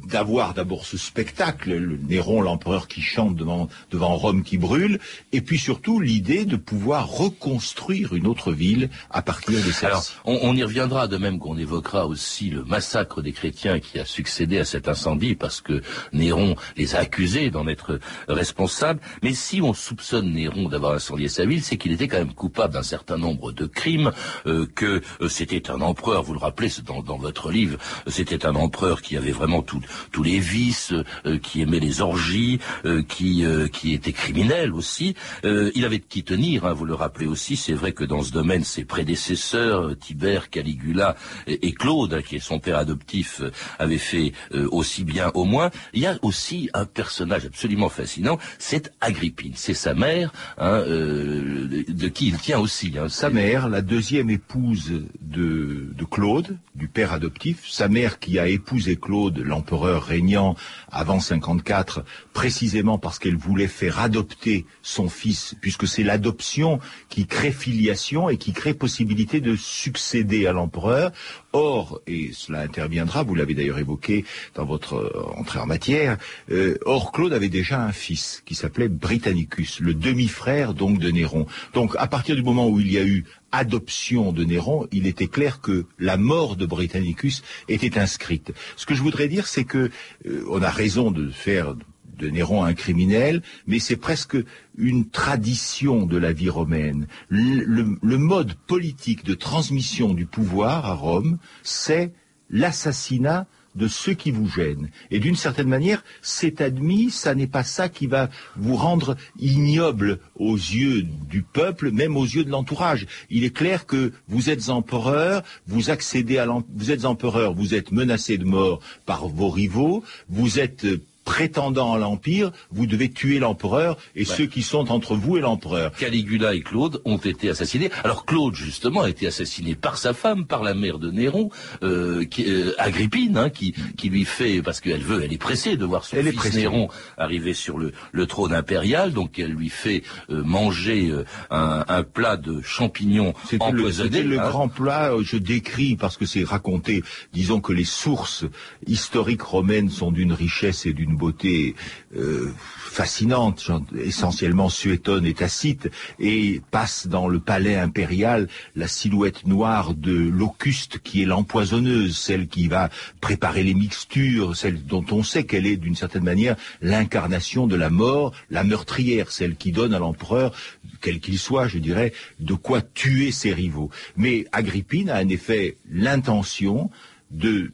d'avoir 0.07 0.55
d'abord 0.55 0.85
ce 0.85 0.99
spectacle, 0.99 1.75
le 1.75 1.97
Néron, 1.97 2.41
l'empereur 2.41 2.89
qui 2.89 3.01
chante 3.01 3.35
devant, 3.37 3.69
devant 3.91 4.17
Rome 4.17 4.43
qui 4.43 4.59
brûle, 4.59 4.99
et 5.33 5.41
puis 5.41 5.59
surtout 5.59 6.01
l'idée 6.01 6.45
de 6.45 6.57
pouvoir 6.57 7.09
reconstruire 7.09 8.15
une 8.15 8.27
autre 8.27 8.53
ville 8.53 8.91
à 9.11 9.23
partir 9.23 9.59
de 9.59 9.73
celle-ci. 9.73 9.87
Alors, 9.87 10.05
on, 10.25 10.39
on, 10.43 10.55
y 10.55 10.63
reviendra, 10.63 11.09
de 11.09 11.17
même 11.17 11.39
qu'on 11.39 11.57
évoquera 11.57 12.07
aussi 12.07 12.51
le 12.51 12.65
massacre 12.65 13.23
des 13.23 13.33
chrétiens 13.33 13.81
qui 13.81 13.99
a 13.99 14.05
succédé 14.05 14.59
à 14.59 14.65
cet 14.65 14.89
incendie, 14.89 15.35
parce 15.35 15.61
que 15.61 15.83
Néron 16.13 16.57
les 16.77 16.95
a 16.95 17.01
accusés 17.01 17.51
d'en 17.51 17.67
être 17.67 17.99
responsables. 18.29 19.01
Mais 19.23 19.35
si 19.35 19.61
on 19.63 19.75
soupçonne 19.75 20.33
Néron 20.33 20.69
d'avoir 20.69 20.93
incendié 20.93 21.29
sa 21.29 21.45
ville, 21.45 21.63
c'est 21.63 21.77
qu'il 21.77 21.93
était 21.93 22.09
quand 22.09 22.19
même 22.19 22.35
coupable 22.35 22.75
d'un 22.75 22.83
certain 22.83 23.17
nombre 23.17 23.53
de 23.53 23.67
crimes, 23.67 24.13
euh, 24.47 24.67
que 24.75 25.03
euh, 25.21 25.29
c'était 25.29 25.71
un 25.71 25.81
empereur, 25.81 26.23
vous 26.23 26.33
le 26.33 26.39
rappelez 26.39 26.69
dans, 26.85 27.03
dans 27.03 27.19
votre 27.19 27.51
livre, 27.51 27.79
c'était 28.07 28.47
un 28.47 28.55
empereur 28.55 29.03
qui 29.03 29.17
avait 29.17 29.33
vraiment 29.33 29.63
tout 29.63 29.74
tous 30.13 30.23
les 30.23 30.39
vices, 30.39 30.93
euh, 31.27 31.39
qui 31.39 31.63
aimait 31.63 31.81
les 31.81 32.01
orgies, 32.01 32.59
euh, 32.85 33.03
qui 33.03 33.45
euh, 33.45 33.69
qui 33.69 33.93
était 33.93 34.13
criminel 34.13 34.73
aussi. 34.73 35.15
il 35.43 35.85
avait 35.85 35.99
de 35.99 36.05
qui 36.09 36.23
tenir, 36.23 36.65
hein, 36.67 36.73
vous 36.73 36.85
le 36.85 36.95
rappelez 36.95 37.27
aussi. 37.27 37.57
C'est 37.57 37.73
vrai 37.73 37.93
que 37.93 38.05
dans 38.05 38.23
ce 38.23 38.33
domaine, 38.33 38.65
ses 38.65 38.85
prédécesseurs, 38.85 39.97
Tibère, 39.99 40.51
Caligula 40.51 41.17
et, 41.47 41.69
et 41.69 41.73
Claude, 41.73 42.23
qui 42.23 42.37
est 42.37 42.41
son 42.41 42.59
père 42.59 42.79
adoptif, 42.79 43.43
avaient 43.79 43.99
fait 43.99 44.33
aussi 44.71 45.05
bien 45.05 45.31
au 45.35 45.45
moins. 45.45 45.71
Il 45.93 46.01
y 46.01 46.07
a 46.07 46.19
aussi 46.23 46.71
un 46.75 46.85
personnage 46.85 47.47
absolument 47.47 47.89
fascinant, 47.89 48.39
c'est 48.59 48.93
Agrippine, 49.01 49.53
c'est 49.57 49.75
sa 49.75 49.95
mère, 49.95 50.33
hein, 50.59 50.81
de, 50.81 52.09
qui 52.09 52.29
il 52.29 52.39
tient 52.39 52.59
aussi. 52.59 52.95
Hein, 52.99 53.09
sa 53.09 53.31
mère, 53.31 53.69
la 53.69 53.83
deuxième 53.83 54.31
épouse 54.31 54.93
de, 55.21 55.89
de 55.97 56.05
Claude, 56.05 56.57
du 56.75 56.89
père 56.89 57.13
adoptif, 57.13 57.69
sa 57.69 57.89
mère 57.89 58.19
qui 58.19 58.39
a 58.39 58.49
épousé 58.49 58.97
Claude, 58.97 59.39
l'empereur 59.65 60.05
régnant 60.05 60.57
avant 60.93 61.21
54, 61.21 62.05
précisément 62.35 62.99
parce 62.99 63.19
qu'elle 63.19 63.37
voulait 63.37 63.67
faire 63.67 63.99
adopter 63.99 64.67
son 64.83 65.09
fils, 65.09 65.55
puisque 65.63 65.89
c'est 65.89 66.03
l'adoption 66.03 66.81
qui 67.09 67.27
crée 67.27 67.51
filiation 67.51 68.29
et 68.29 68.37
qui 68.37 68.53
crée 68.53 68.75
possibilité 68.75 69.41
de 69.41 69.57
succéder 69.57 70.47
à 70.47 70.53
l'empereur. 70.53 71.13
Or, 71.55 72.01
et 72.09 72.33
cela 72.33 72.63
interviendra, 72.63 73.23
vous 73.23 73.37
l'avez 73.37 73.55
d'ailleurs 73.55 73.79
évoqué 73.79 74.25
dans 74.57 74.65
votre 74.65 74.95
euh, 74.97 75.39
entrée 75.39 75.61
en 75.61 75.67
matière, 75.67 76.19
euh, 76.51 76.77
or 76.85 77.13
Claude 77.13 77.33
avait 77.33 77.49
déjà 77.49 77.81
un 77.81 77.93
fils 77.93 78.43
qui 78.45 78.57
s'appelait 78.57 78.89
Britannicus, 78.89 79.79
le 79.79 79.95
demi-frère 79.95 80.75
donc 80.75 80.99
de 80.99 81.13
Néron. 81.13 81.47
Donc 81.73 81.95
à 81.97 82.09
partir 82.09 82.35
du 82.35 82.43
moment 82.43 82.69
où 82.69 82.81
il 82.81 82.91
y 82.91 82.99
a 82.99 83.05
eu 83.05 83.25
adoption 83.53 84.33
de 84.33 84.43
Néron, 84.43 84.89
il 84.91 85.07
était 85.07 85.29
clair 85.29 85.61
que 85.61 85.87
la 86.01 86.17
mort 86.17 86.57
de 86.57 86.67
Britannicus 86.67 87.45
était 87.69 87.99
inscrite. 87.99 88.53
Ce 88.75 88.85
que 88.85 88.97
je 88.97 89.03
voudrais 89.03 89.29
dire, 89.29 89.47
c'est 89.47 89.65
que 89.65 89.91
euh, 90.27 90.45
on 90.51 90.61
a 90.61 90.71
raison 90.71 91.13
de 91.13 91.31
faire 91.31 91.77
de 92.19 92.29
Néron 92.29 92.65
un 92.65 92.75
criminel, 92.75 93.43
mais 93.67 93.79
c'est 93.79 93.97
presque 93.97 94.37
une 94.77 95.09
tradition 95.09 96.07
de 96.07 96.17
la 96.17 96.33
vie 96.33 96.51
romaine. 96.51 97.07
Le, 97.29 97.65
le, 97.65 97.99
le 98.03 98.19
mode 98.19 98.55
politique 98.67 99.25
de 99.25 99.35
transmission 99.35 100.15
du 100.15 100.27
pouvoir 100.27 100.87
à 100.87 100.95
Rome, 100.95 101.39
c'est 101.63 102.13
l'assassinat 102.51 103.47
de 103.75 103.89
ceux 103.89 104.15
qui 104.15 104.31
vous 104.31 104.49
gênent. 104.49 104.89
Et 105.11 105.19
d'une 105.19 105.37
certaine 105.37 105.69
manière, 105.69 106.05
c'est 106.23 106.61
admis, 106.61 107.11
ça 107.11 107.35
n'est 107.35 107.47
pas 107.47 107.65
ça 107.65 107.89
qui 107.89 108.07
va 108.07 108.31
vous 108.57 108.77
rendre 108.77 109.17
ignoble 109.39 110.21
aux 110.37 110.57
yeux 110.57 111.03
du 111.03 111.43
peuple, 111.43 111.91
même 111.91 112.17
aux 112.17 112.25
yeux 112.25 112.45
de 112.45 112.51
l'entourage. 112.51 113.07
Il 113.31 113.45
est 113.45 113.55
clair 113.55 113.87
que 113.87 114.13
vous 114.29 114.51
êtes 114.51 114.69
empereur, 114.69 115.43
vous 115.67 115.91
accédez 115.91 116.39
à 116.39 116.47
vous 116.47 116.91
êtes 116.91 117.05
empereur, 117.05 117.55
vous 117.55 117.75
êtes 117.75 117.91
menacé 117.91 118.39
de 118.39 118.45
mort 118.45 118.81
par 119.07 119.27
vos 119.29 119.51
rivaux, 119.51 120.05
vous 120.29 120.61
êtes 120.61 120.87
prétendant 121.25 121.95
à 121.95 121.99
l'Empire, 121.99 122.53
vous 122.71 122.87
devez 122.87 123.11
tuer 123.11 123.39
l'empereur 123.39 123.97
et 124.15 124.21
ouais. 124.21 124.25
ceux 124.25 124.47
qui 124.47 124.63
sont 124.63 124.91
entre 124.91 125.15
vous 125.15 125.37
et 125.37 125.41
l'empereur. 125.41 125.93
Caligula 125.93 126.55
et 126.55 126.61
Claude 126.61 127.01
ont 127.05 127.17
été 127.17 127.51
assassinés. 127.51 127.91
Alors 128.05 128.25
Claude, 128.25 128.55
justement, 128.55 129.03
a 129.03 129.11
été 129.11 129.27
assassiné 129.27 129.75
par 129.75 129.99
sa 129.99 130.13
femme, 130.13 130.47
par 130.47 130.63
la 130.63 130.75
mère 130.75 130.99
de 130.99 131.11
Néron, 131.11 131.51
euh, 131.83 132.25
qui, 132.25 132.45
euh, 132.49 132.73
Agrippine, 132.79 133.37
hein, 133.37 133.51
qui, 133.51 133.75
qui 133.97 134.09
lui 134.09 134.25
fait, 134.25 134.63
parce 134.63 134.81
qu'elle 134.81 135.03
veut, 135.03 135.23
elle 135.25 135.33
est 135.33 135.39
pressée 135.39 135.77
de 135.77 135.85
voir 135.85 136.05
son 136.05 136.17
elle 136.17 136.33
fils 136.33 136.55
Néron 136.55 136.89
arriver 137.17 137.55
sur 137.55 137.79
le, 137.79 137.93
le, 138.13 138.27
trône 138.27 138.53
impérial, 138.53 139.13
donc 139.13 139.39
elle 139.39 139.53
lui 139.53 139.69
fait 139.69 140.03
euh, 140.31 140.43
manger 140.45 141.11
euh, 141.11 141.25
un, 141.51 141.85
un, 141.89 142.03
plat 142.03 142.37
de 142.37 142.61
champignons 142.63 143.35
empoisonnés. 143.59 144.11
C'était 144.11 144.23
le, 144.23 144.39
hein. 144.39 144.49
grand 144.49 144.69
plat, 144.69 145.13
euh, 145.13 145.23
je 145.23 145.37
décris, 145.37 145.97
parce 145.97 146.17
que 146.17 146.27
c'est 146.27 146.45
raconté, 146.45 147.03
disons 147.33 147.61
que 147.61 147.73
les 147.73 147.85
sources 147.85 148.45
historiques 148.87 149.43
romaines 149.43 149.91
sont 149.91 150.13
d'une 150.13 150.33
richesse 150.33 150.87
et 150.87 150.93
d'une 150.93 151.14
beauté 151.15 151.75
euh, 152.17 152.53
fascinante, 152.77 153.71
essentiellement 153.99 154.69
suétone 154.69 155.27
et 155.27 155.35
tacite, 155.35 155.91
et 156.19 156.61
passe 156.71 157.07
dans 157.07 157.29
le 157.29 157.41
palais 157.41 157.77
impérial 157.77 158.49
la 158.77 158.89
silhouette 158.89 159.47
noire 159.47 159.95
de 159.95 160.13
Locuste, 160.13 160.99
qui 160.99 161.23
est 161.23 161.27
l'empoisonneuse, 161.27 162.17
celle 162.17 162.47
qui 162.47 162.69
va 162.69 162.91
préparer 163.21 163.63
les 163.63 163.75
mixtures, 163.75 164.57
celle 164.57 164.85
dont 164.85 165.05
on 165.11 165.23
sait 165.23 165.45
qu'elle 165.45 165.67
est 165.67 165.77
d'une 165.77 165.97
certaine 165.97 166.25
manière 166.25 166.57
l'incarnation 166.83 167.67
de 167.67 167.77
la 167.77 167.91
mort, 167.91 168.33
la 168.51 168.65
meurtrière, 168.65 169.31
celle 169.31 169.57
qui 169.57 169.73
donne 169.73 169.95
à 169.95 169.99
l'empereur, 169.99 170.55
quel 171.01 171.21
qu'il 171.21 171.39
soit, 171.39 171.69
je 171.69 171.79
dirais, 171.79 172.13
de 172.41 172.55
quoi 172.55 172.81
tuer 172.81 173.33
ses 173.33 173.53
rivaux. 173.53 173.91
Mais 174.17 174.47
Agrippine 174.53 175.11
a 175.11 175.21
en 175.21 175.29
effet 175.29 175.77
l'intention 175.91 176.91
de 177.31 177.73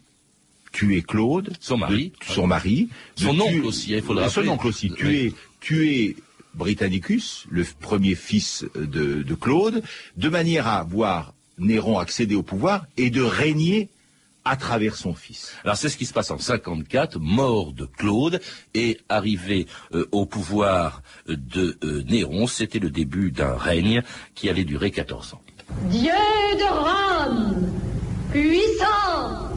tuer 0.72 1.02
Claude, 1.02 1.52
son 1.60 1.78
mari, 1.78 2.12
de, 2.20 2.32
son 2.32 2.46
mari, 2.46 2.88
son 3.16 3.38
oncle 3.40 3.64
aussi, 3.64 3.92
il 3.92 4.02
faut 4.02 4.14
le 4.14 4.28
son 4.28 4.46
oncle 4.48 4.66
aussi, 4.66 4.90
tuer, 4.90 5.28
oui. 5.28 5.34
tuer 5.60 6.16
Britannicus, 6.54 7.46
le 7.50 7.64
premier 7.80 8.14
fils 8.14 8.64
de, 8.74 9.22
de, 9.22 9.34
Claude, 9.34 9.82
de 10.16 10.28
manière 10.28 10.66
à 10.66 10.82
voir 10.82 11.34
Néron 11.58 11.98
accéder 11.98 12.34
au 12.34 12.42
pouvoir 12.42 12.86
et 12.96 13.10
de 13.10 13.22
régner 13.22 13.88
à 14.44 14.56
travers 14.56 14.96
son 14.96 15.14
fils. 15.14 15.52
Alors 15.64 15.76
c'est 15.76 15.88
ce 15.88 15.96
qui 15.96 16.06
se 16.06 16.12
passe 16.12 16.30
en 16.30 16.38
54, 16.38 17.18
mort 17.20 17.72
de 17.72 17.84
Claude 17.84 18.40
et 18.74 18.98
arrivé 19.08 19.66
euh, 19.94 20.08
au 20.12 20.24
pouvoir 20.26 21.02
de 21.26 21.78
euh, 21.84 22.02
Néron, 22.08 22.46
c'était 22.46 22.78
le 22.78 22.90
début 22.90 23.30
d'un 23.30 23.54
règne 23.54 24.02
qui 24.34 24.48
allait 24.48 24.64
durer 24.64 24.90
14 24.90 25.34
ans. 25.34 25.42
Dieu 25.90 26.10
de 26.10 26.68
Rome, 26.68 27.70
puissant, 28.32 29.49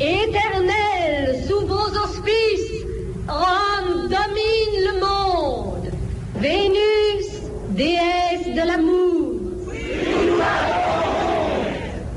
Éternel, 0.00 1.44
sous 1.46 1.66
vos 1.66 1.88
auspices, 2.02 2.84
Rome 3.28 4.08
domine 4.08 4.76
le 4.86 5.00
monde. 5.00 5.90
Vénus, 6.34 7.28
déesse 7.70 8.54
de 8.54 8.66
l'amour. 8.66 9.40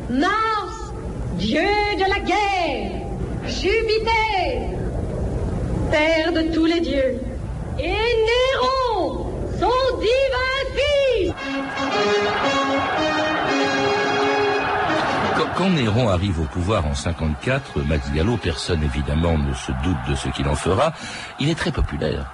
Mars, 0.09 0.91
dieu 1.37 1.61
de 1.61 2.09
la 2.09 2.19
guerre. 2.19 2.91
Jupiter, 3.45 4.69
père 5.91 6.33
de 6.33 6.53
tous 6.53 6.65
les 6.65 6.79
dieux. 6.81 7.19
et 7.79 7.83
Néron, 7.83 9.27
son 9.59 9.97
divin 9.99 10.63
fils. 10.75 11.33
Quand, 15.57 15.69
Néron 15.71 16.07
arrive 16.09 16.39
au 16.39 16.45
pouvoir 16.45 16.85
en 16.85 16.93
54, 16.93 17.81
Max 17.87 18.11
Gallo, 18.13 18.37
personne 18.37 18.83
évidemment 18.83 19.37
ne 19.39 19.53
se 19.55 19.71
doute 19.83 19.97
de 20.07 20.15
ce 20.15 20.29
qu'il 20.29 20.47
en 20.47 20.55
fera, 20.55 20.93
il 21.39 21.49
est 21.49 21.55
très 21.55 21.71
populaire. 21.71 22.31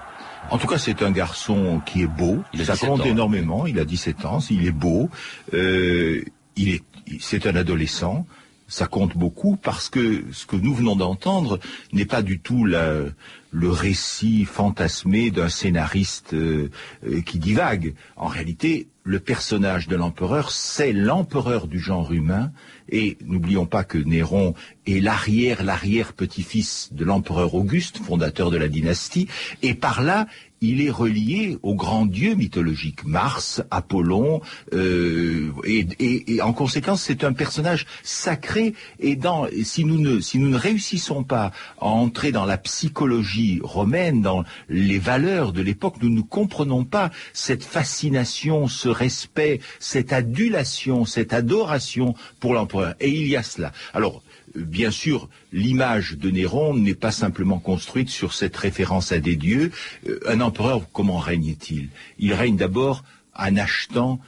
En 0.49 0.57
tout 0.57 0.67
cas, 0.67 0.77
c'est 0.77 1.01
un 1.03 1.11
garçon 1.11 1.81
qui 1.85 2.01
est 2.01 2.07
beau. 2.07 2.43
Il 2.53 2.65
Ça 2.65 2.73
17 2.73 2.89
compte 2.89 3.01
ans. 3.01 3.05
énormément. 3.05 3.65
Il 3.65 3.79
a 3.79 3.85
17 3.85 4.25
ans. 4.25 4.39
Il 4.49 4.67
est 4.67 4.71
beau. 4.71 5.09
Euh, 5.53 6.21
il 6.57 6.69
est, 6.69 6.83
c'est 7.21 7.47
un 7.47 7.55
adolescent. 7.55 8.27
Ça 8.67 8.87
compte 8.87 9.15
beaucoup 9.15 9.55
parce 9.55 9.87
que 9.87 10.25
ce 10.33 10.45
que 10.45 10.57
nous 10.57 10.73
venons 10.73 10.97
d'entendre 10.97 11.59
n'est 11.93 12.05
pas 12.05 12.21
du 12.23 12.39
tout 12.39 12.65
la- 12.65 13.03
le 13.51 13.69
récit 13.71 14.43
fantasmé 14.45 15.31
d'un 15.31 15.47
scénariste 15.47 16.33
euh, 16.33 16.69
euh, 17.07 17.21
qui 17.21 17.39
divague. 17.39 17.93
En 18.17 18.27
réalité, 18.27 18.87
le 19.03 19.19
personnage 19.19 19.87
de 19.87 19.95
l'empereur, 19.95 20.51
c'est 20.51 20.93
l'empereur 20.93 21.67
du 21.67 21.79
genre 21.79 22.13
humain. 22.13 22.51
Et 22.89 23.17
n'oublions 23.25 23.65
pas 23.65 23.83
que 23.83 23.97
Néron 23.97 24.53
est 24.87 25.01
l'arrière, 25.01 25.63
l'arrière-petit-fils 25.63 26.93
de 26.93 27.03
l'empereur 27.03 27.53
Auguste, 27.53 27.97
fondateur 27.97 28.49
de 28.49 28.57
la 28.57 28.67
dynastie. 28.67 29.27
Et 29.61 29.73
par 29.73 30.01
là, 30.01 30.27
il 30.63 30.81
est 30.81 30.89
relié 30.89 31.57
aux 31.61 31.75
grands 31.75 32.05
dieux 32.05 32.35
mythologiques, 32.35 33.03
Mars, 33.03 33.61
Apollon, 33.69 34.41
euh, 34.73 35.51
et, 35.65 36.41
en 36.41 36.53
conséquence, 36.53 37.03
c'est 37.03 37.25
un 37.25 37.33
personnage 37.33 37.85
sacré. 38.01 38.73
Et 39.01 39.19
si 39.63 39.83
nous 39.83 39.99
ne, 39.99 40.21
si 40.21 40.39
nous 40.39 40.49
ne 40.49 40.55
réussissons 40.55 41.23
pas 41.23 41.51
à 41.81 41.87
entrer 41.87 42.31
dans 42.31 42.45
la 42.45 42.57
psychologie 42.57 43.59
romaine, 43.61 44.21
dans 44.21 44.45
les 44.69 44.99
valeurs 44.99 45.51
de 45.51 45.61
l'époque, 45.61 45.95
nous 46.01 46.09
ne 46.09 46.21
comprenons 46.21 46.85
pas 46.85 47.11
cette 47.33 47.65
fascination, 47.65 48.69
ce 48.69 48.87
respect, 48.87 49.59
cette 49.79 50.13
adulation, 50.13 51.03
cette 51.03 51.33
adoration 51.33 52.15
pour 52.39 52.53
l'empereur. 52.53 52.95
Et 53.01 53.09
il 53.09 53.27
y 53.27 53.35
a 53.35 53.43
cela. 53.43 53.73
Alors, 53.93 54.22
Bien 54.55 54.91
sûr, 54.91 55.29
l'image 55.51 56.17
de 56.17 56.29
Néron 56.29 56.75
n'est 56.75 56.93
pas 56.93 57.11
simplement 57.11 57.59
construite 57.59 58.09
sur 58.09 58.33
cette 58.33 58.55
référence 58.55 59.11
à 59.11 59.19
des 59.19 59.35
dieux. 59.35 59.71
Euh, 60.07 60.19
Un 60.27 60.41
empereur, 60.41 60.91
comment 60.91 61.17
règne-t-il? 61.17 61.89
Il 62.19 62.33
règne 62.33 62.55
d'abord 62.55 63.03
en 63.35 63.57
achetant 63.57 64.19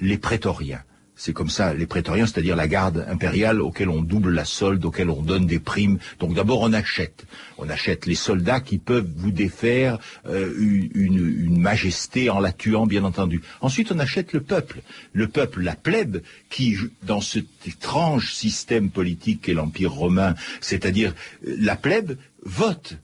les 0.00 0.16
prétoriens. 0.16 0.82
C'est 1.20 1.32
comme 1.32 1.50
ça, 1.50 1.74
les 1.74 1.86
prétoriens, 1.86 2.26
c'est-à-dire 2.26 2.54
la 2.54 2.68
garde 2.68 3.04
impériale 3.08 3.60
auquel 3.60 3.88
on 3.88 4.02
double 4.02 4.30
la 4.30 4.44
solde, 4.44 4.84
auquel 4.84 5.10
on 5.10 5.20
donne 5.20 5.46
des 5.46 5.58
primes. 5.58 5.98
Donc 6.20 6.32
d'abord 6.34 6.60
on 6.60 6.72
achète. 6.72 7.24
On 7.58 7.68
achète 7.68 8.06
les 8.06 8.14
soldats 8.14 8.60
qui 8.60 8.78
peuvent 8.78 9.10
vous 9.16 9.32
défaire 9.32 9.98
euh, 10.26 10.54
une, 10.60 10.92
une- 10.94 11.58
majesté 11.60 12.30
en 12.30 12.38
la 12.38 12.52
tuant, 12.52 12.86
bien 12.86 13.02
entendu. 13.02 13.42
Ensuite 13.60 13.90
on 13.90 13.98
achète 13.98 14.32
le 14.32 14.40
peuple. 14.42 14.80
Le 15.12 15.26
peuple, 15.26 15.60
la 15.62 15.74
plèbe, 15.74 16.22
qui, 16.50 16.76
dans 17.02 17.20
cet 17.20 17.46
étrange 17.66 18.32
système 18.32 18.88
politique 18.88 19.42
qu'est 19.42 19.54
l'Empire 19.54 19.90
romain, 19.92 20.36
c'est-à-dire 20.60 21.14
euh, 21.48 21.56
la 21.58 21.74
plèbe, 21.74 22.16
vote 22.44 22.96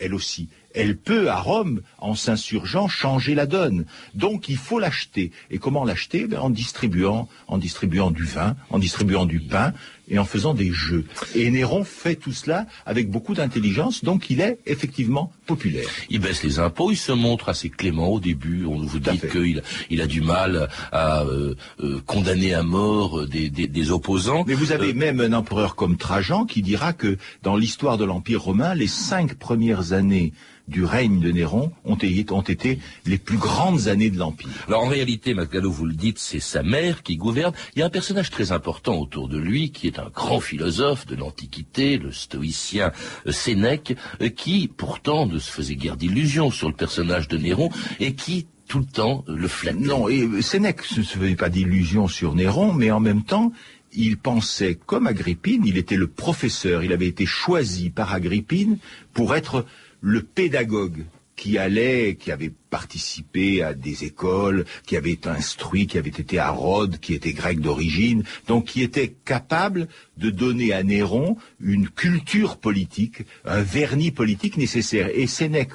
elle 0.00 0.14
aussi. 0.14 0.48
Elle 0.74 0.96
peut, 0.96 1.30
à 1.30 1.36
Rome, 1.36 1.82
en 1.98 2.14
s'insurgeant, 2.14 2.88
changer 2.88 3.34
la 3.34 3.46
donne. 3.46 3.86
Donc, 4.14 4.48
il 4.48 4.56
faut 4.56 4.78
l'acheter. 4.78 5.32
Et 5.50 5.58
comment 5.58 5.84
l'acheter? 5.84 6.26
Ben, 6.26 6.40
En 6.40 6.50
distribuant, 6.50 7.28
en 7.48 7.58
distribuant 7.58 8.10
du 8.10 8.24
vin, 8.24 8.56
en 8.70 8.78
distribuant 8.78 9.26
du 9.26 9.40
pain 9.40 9.72
et 10.10 10.18
en 10.18 10.24
faisant 10.24 10.52
des 10.54 10.70
jeux. 10.72 11.04
Et 11.34 11.50
Néron 11.50 11.84
fait 11.84 12.16
tout 12.16 12.32
cela 12.32 12.66
avec 12.84 13.08
beaucoup 13.10 13.34
d'intelligence, 13.34 14.04
donc 14.04 14.28
il 14.30 14.40
est 14.40 14.58
effectivement 14.66 15.32
populaire. 15.46 15.88
Il 16.10 16.20
baisse 16.20 16.42
les 16.42 16.58
impôts, 16.58 16.90
il 16.90 16.96
se 16.96 17.12
montre 17.12 17.48
assez 17.48 17.70
clément 17.70 18.08
au 18.08 18.20
début. 18.20 18.66
On 18.66 18.78
vous 18.80 18.98
dit 18.98 19.18
qu'il 19.32 19.62
il 19.90 20.00
a 20.02 20.06
du 20.06 20.20
mal 20.20 20.68
à 20.92 21.22
euh, 21.22 21.54
euh, 21.82 22.00
condamner 22.06 22.52
à 22.54 22.62
mort 22.62 23.26
des, 23.26 23.48
des- 23.50 23.68
des 23.68 23.90
opposants. 23.90 24.44
Mais 24.46 24.54
vous 24.54 24.72
avez 24.72 24.90
Euh, 24.90 24.94
même 24.94 25.20
un 25.20 25.32
empereur 25.32 25.76
comme 25.76 25.96
Trajan 25.96 26.44
qui 26.46 26.62
dira 26.62 26.92
que 26.92 27.16
dans 27.42 27.56
l'histoire 27.56 27.96
de 27.96 28.04
l'Empire 28.04 28.42
romain, 28.42 28.74
les 28.74 28.88
cinq 28.88 29.34
premières 29.34 29.92
années 29.92 30.32
du 30.68 30.84
règne 30.84 31.20
de 31.20 31.30
Néron 31.32 31.72
ont 31.84 31.96
été, 31.96 32.24
ont 32.32 32.42
été 32.42 32.78
les 33.04 33.18
plus 33.18 33.38
grandes 33.38 33.88
années 33.88 34.10
de 34.10 34.18
l'Empire. 34.18 34.48
Alors 34.68 34.82
en 34.84 34.88
réalité, 34.88 35.34
Macgallo, 35.34 35.70
vous 35.70 35.84
le 35.86 35.94
dites, 35.94 36.18
c'est 36.18 36.38
sa 36.40 36.62
mère 36.62 37.02
qui 37.02 37.16
gouverne. 37.16 37.52
Il 37.74 37.80
y 37.80 37.82
a 37.82 37.86
un 37.86 37.90
personnage 37.90 38.30
très 38.30 38.52
important 38.52 38.96
autour 38.98 39.28
de 39.28 39.36
lui, 39.38 39.70
qui 39.72 39.86
est 39.88 39.98
un 40.00 40.10
grand 40.10 40.40
philosophe 40.40 41.06
de 41.06 41.16
l'Antiquité, 41.16 41.98
le 41.98 42.12
stoïcien 42.12 42.92
euh, 43.26 43.32
Sénèque, 43.32 43.96
euh, 44.20 44.28
qui 44.28 44.68
pourtant 44.68 45.26
ne 45.26 45.38
se 45.38 45.50
faisait 45.50 45.76
guère 45.76 45.96
d'illusions 45.96 46.50
sur 46.50 46.68
le 46.68 46.74
personnage 46.74 47.28
de 47.28 47.36
Néron 47.36 47.70
et 47.98 48.14
qui 48.14 48.46
tout 48.66 48.78
le 48.78 48.84
temps 48.84 49.24
euh, 49.28 49.36
le 49.36 49.48
flattait. 49.48 49.78
Non, 49.78 50.08
et 50.08 50.42
Sénèque 50.42 50.82
ne 50.96 51.02
se 51.02 51.18
faisait 51.18 51.36
pas 51.36 51.48
d'illusions 51.48 52.08
sur 52.08 52.34
Néron, 52.34 52.72
mais 52.72 52.90
en 52.90 53.00
même 53.00 53.22
temps, 53.22 53.52
il 53.92 54.16
pensait 54.16 54.78
comme 54.86 55.06
Agrippine, 55.06 55.64
il 55.66 55.76
était 55.76 55.96
le 55.96 56.06
professeur, 56.06 56.84
il 56.84 56.92
avait 56.92 57.08
été 57.08 57.26
choisi 57.26 57.90
par 57.90 58.12
Agrippine 58.12 58.78
pour 59.12 59.34
être 59.34 59.66
le 60.00 60.22
pédagogue 60.22 61.04
qui 61.40 61.56
allait, 61.56 62.16
qui 62.16 62.32
avait 62.32 62.52
participé 62.68 63.62
à 63.62 63.72
des 63.72 64.04
écoles, 64.04 64.66
qui 64.84 64.98
avait 64.98 65.12
été 65.12 65.30
instruit, 65.30 65.86
qui 65.86 65.96
avait 65.96 66.10
été 66.10 66.38
à 66.38 66.50
Rhodes, 66.50 66.98
qui 67.00 67.14
était 67.14 67.32
grec 67.32 67.60
d'origine, 67.60 68.24
donc 68.46 68.66
qui 68.66 68.82
était 68.82 69.14
capable 69.24 69.88
de 70.18 70.28
donner 70.28 70.74
à 70.74 70.82
Néron 70.82 71.38
une 71.58 71.88
culture 71.88 72.58
politique, 72.58 73.22
un 73.46 73.62
vernis 73.62 74.10
politique 74.10 74.58
nécessaire. 74.58 75.08
Et 75.14 75.26
Sénèque 75.26 75.72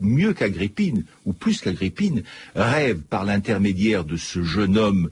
mieux 0.00 0.32
qu'Agrippine, 0.32 1.04
ou 1.26 1.34
plus 1.34 1.60
qu'Agrippine, 1.60 2.22
rêve 2.54 3.00
par 3.00 3.26
l'intermédiaire 3.26 4.04
de 4.04 4.16
ce 4.16 4.42
jeune 4.42 4.78
homme 4.78 5.10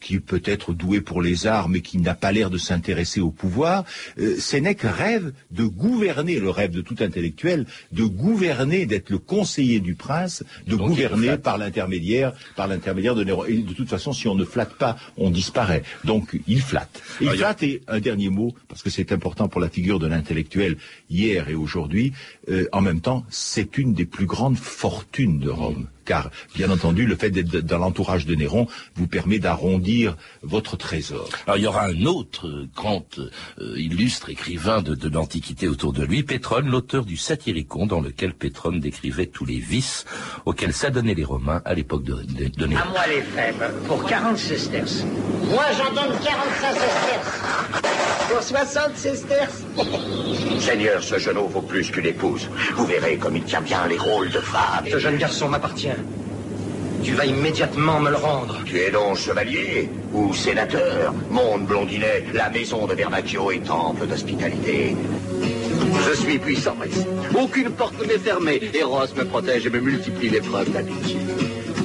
qui 0.00 0.14
est 0.16 0.20
peut-être 0.20 0.72
doué 0.72 1.00
pour 1.00 1.20
les 1.22 1.46
arts, 1.46 1.68
mais 1.68 1.80
qui 1.82 1.98
n'a 1.98 2.14
pas 2.14 2.32
l'air 2.32 2.50
de 2.50 2.58
s'intéresser 2.58 3.20
au 3.20 3.30
pouvoir, 3.30 3.84
euh, 4.18 4.36
Sénèque 4.38 4.80
rêve 4.82 5.32
de 5.50 5.64
gouverner, 5.64 6.40
le 6.40 6.50
rêve 6.50 6.70
de 6.70 6.80
tout 6.80 6.96
intellectuel, 7.00 7.66
de 7.92 8.04
gouverner, 8.04 8.86
d'être 8.86 9.10
le 9.10 9.18
conseiller 9.18 9.80
du 9.80 9.94
prince, 9.94 10.42
de 10.66 10.76
Donc, 10.76 10.88
gouverner 10.88 11.36
par 11.36 11.58
l'intermédiaire, 11.58 12.32
par 12.56 12.66
l'intermédiaire 12.66 13.14
de 13.14 13.24
Néron. 13.24 13.44
Et 13.44 13.58
de 13.58 13.72
toute 13.74 13.88
façon, 13.88 14.12
si 14.12 14.26
on 14.26 14.34
ne 14.34 14.44
flatte 14.44 14.74
pas, 14.74 14.96
on 15.16 15.30
disparaît. 15.30 15.82
Donc, 16.04 16.38
il 16.46 16.60
flatte. 16.62 17.02
Il 17.20 17.28
a- 17.28 17.34
flatte, 17.34 17.62
et 17.62 17.82
un 17.88 18.00
dernier 18.00 18.30
mot, 18.30 18.54
parce 18.68 18.82
que 18.82 18.90
c'est 18.90 19.12
important 19.12 19.48
pour 19.48 19.60
la 19.60 19.68
figure 19.68 19.98
de 19.98 20.06
l'intellectuel 20.06 20.76
hier 21.10 21.48
et 21.48 21.54
aujourd'hui, 21.54 22.12
euh, 22.48 22.66
en 22.72 22.80
même 22.80 23.00
temps, 23.00 23.24
c'est 23.28 23.76
une 23.78 23.92
des 23.94 24.06
plus 24.06 24.26
grandes 24.26 24.56
fortunes 24.56 25.38
de 25.38 25.50
Rome. 25.50 25.86
Car, 26.04 26.30
bien 26.54 26.70
entendu, 26.70 27.06
le 27.06 27.16
fait 27.16 27.30
d'être 27.30 27.58
dans 27.58 27.78
l'entourage 27.78 28.26
de 28.26 28.34
Néron 28.34 28.66
vous 28.96 29.06
permet 29.06 29.38
d'arrondir 29.38 30.16
votre 30.42 30.76
trésor. 30.76 31.28
Alors 31.46 31.58
il 31.58 31.64
y 31.64 31.66
aura 31.66 31.86
un 31.86 32.04
autre 32.04 32.46
euh, 32.46 32.68
grand 32.74 33.18
euh, 33.18 33.78
illustre 33.78 34.30
écrivain 34.30 34.82
de, 34.82 34.94
de 34.94 35.08
l'Antiquité 35.08 35.68
autour 35.68 35.92
de 35.92 36.04
lui, 36.04 36.22
Pétrone, 36.22 36.68
l'auteur 36.68 37.04
du 37.04 37.16
Satyricon, 37.16 37.86
dans 37.86 38.00
lequel 38.00 38.34
Pétrone 38.34 38.80
décrivait 38.80 39.26
tous 39.26 39.44
les 39.44 39.58
vices 39.58 40.04
auxquels 40.46 40.72
s'adonnaient 40.72 41.14
les 41.14 41.24
Romains 41.24 41.62
à 41.64 41.74
l'époque 41.74 42.04
de, 42.04 42.14
de, 42.14 42.48
de 42.48 42.66
Néron. 42.66 42.82
À 42.82 42.88
moi 42.90 43.06
les 43.06 43.22
faibles, 43.22 43.72
pour 43.86 44.04
40 44.04 44.36
sesterces. 44.36 45.04
Moi, 45.44 45.64
j'en 45.76 45.92
donne 45.92 46.18
45 46.22 46.72
sesterces. 46.74 47.99
Pour 48.30 48.42
60 48.42 48.96
sesterces. 48.96 49.62
Seigneur, 50.60 51.02
ce 51.02 51.18
genou 51.18 51.48
vaut 51.48 51.62
plus 51.62 51.90
qu'une 51.90 52.06
épouse. 52.06 52.48
Vous 52.76 52.86
verrez 52.86 53.16
comme 53.16 53.36
il 53.36 53.42
tient 53.44 53.60
bien 53.60 53.86
les 53.88 53.98
rôles 53.98 54.30
de 54.30 54.38
femme. 54.38 54.86
et- 54.86 54.90
Ce 54.90 54.98
jeune 54.98 55.16
garçon 55.16 55.48
m'appartient. 55.48 55.88
Tu 57.02 57.12
vas 57.14 57.24
immédiatement 57.24 57.98
me 57.98 58.10
le 58.10 58.16
rendre. 58.16 58.58
Tu 58.66 58.78
es 58.78 58.90
donc 58.90 59.16
chevalier 59.16 59.88
ou 60.12 60.34
sénateur 60.34 61.14
Monde 61.30 61.64
blondinet, 61.66 62.24
la 62.34 62.50
maison 62.50 62.86
de 62.86 62.94
Vernacchio 62.94 63.50
est 63.50 63.64
temple 63.66 64.06
d'hospitalité. 64.06 64.94
Je 66.06 66.14
suis 66.16 66.38
puissant 66.38 66.76
ici. 66.88 67.04
Aucune 67.38 67.70
porte 67.70 67.98
ne 68.00 68.06
m'est 68.06 68.18
fermée. 68.18 68.60
Eros 68.74 69.06
me 69.16 69.24
protège 69.24 69.66
et 69.66 69.70
me 69.70 69.80
multiplie 69.80 70.28
les 70.28 70.40
preuves 70.40 70.70
d'amitié. 70.70 71.16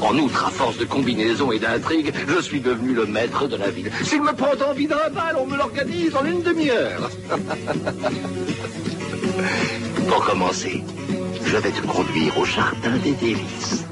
En 0.01 0.17
outre, 0.17 0.45
à 0.45 0.49
force 0.49 0.77
de 0.77 0.85
combinaisons 0.85 1.51
et 1.51 1.59
d'intrigues, 1.59 2.13
je 2.27 2.41
suis 2.41 2.61
devenu 2.61 2.93
le 2.93 3.05
maître 3.05 3.47
de 3.47 3.55
la 3.55 3.69
ville. 3.69 3.91
S'il 4.03 4.21
me 4.21 4.33
prend 4.33 4.53
envie 4.69 4.87
d'un 4.87 5.09
bal, 5.11 5.37
on 5.39 5.45
me 5.45 5.57
l'organise 5.57 6.15
en 6.15 6.25
une 6.25 6.41
demi-heure. 6.41 7.09
Pour 10.07 10.25
commencer, 10.25 10.83
je 11.45 11.57
vais 11.57 11.71
te 11.71 11.85
conduire 11.85 12.37
au 12.37 12.45
jardin 12.45 12.95
des 13.03 13.13
délices. 13.13 13.85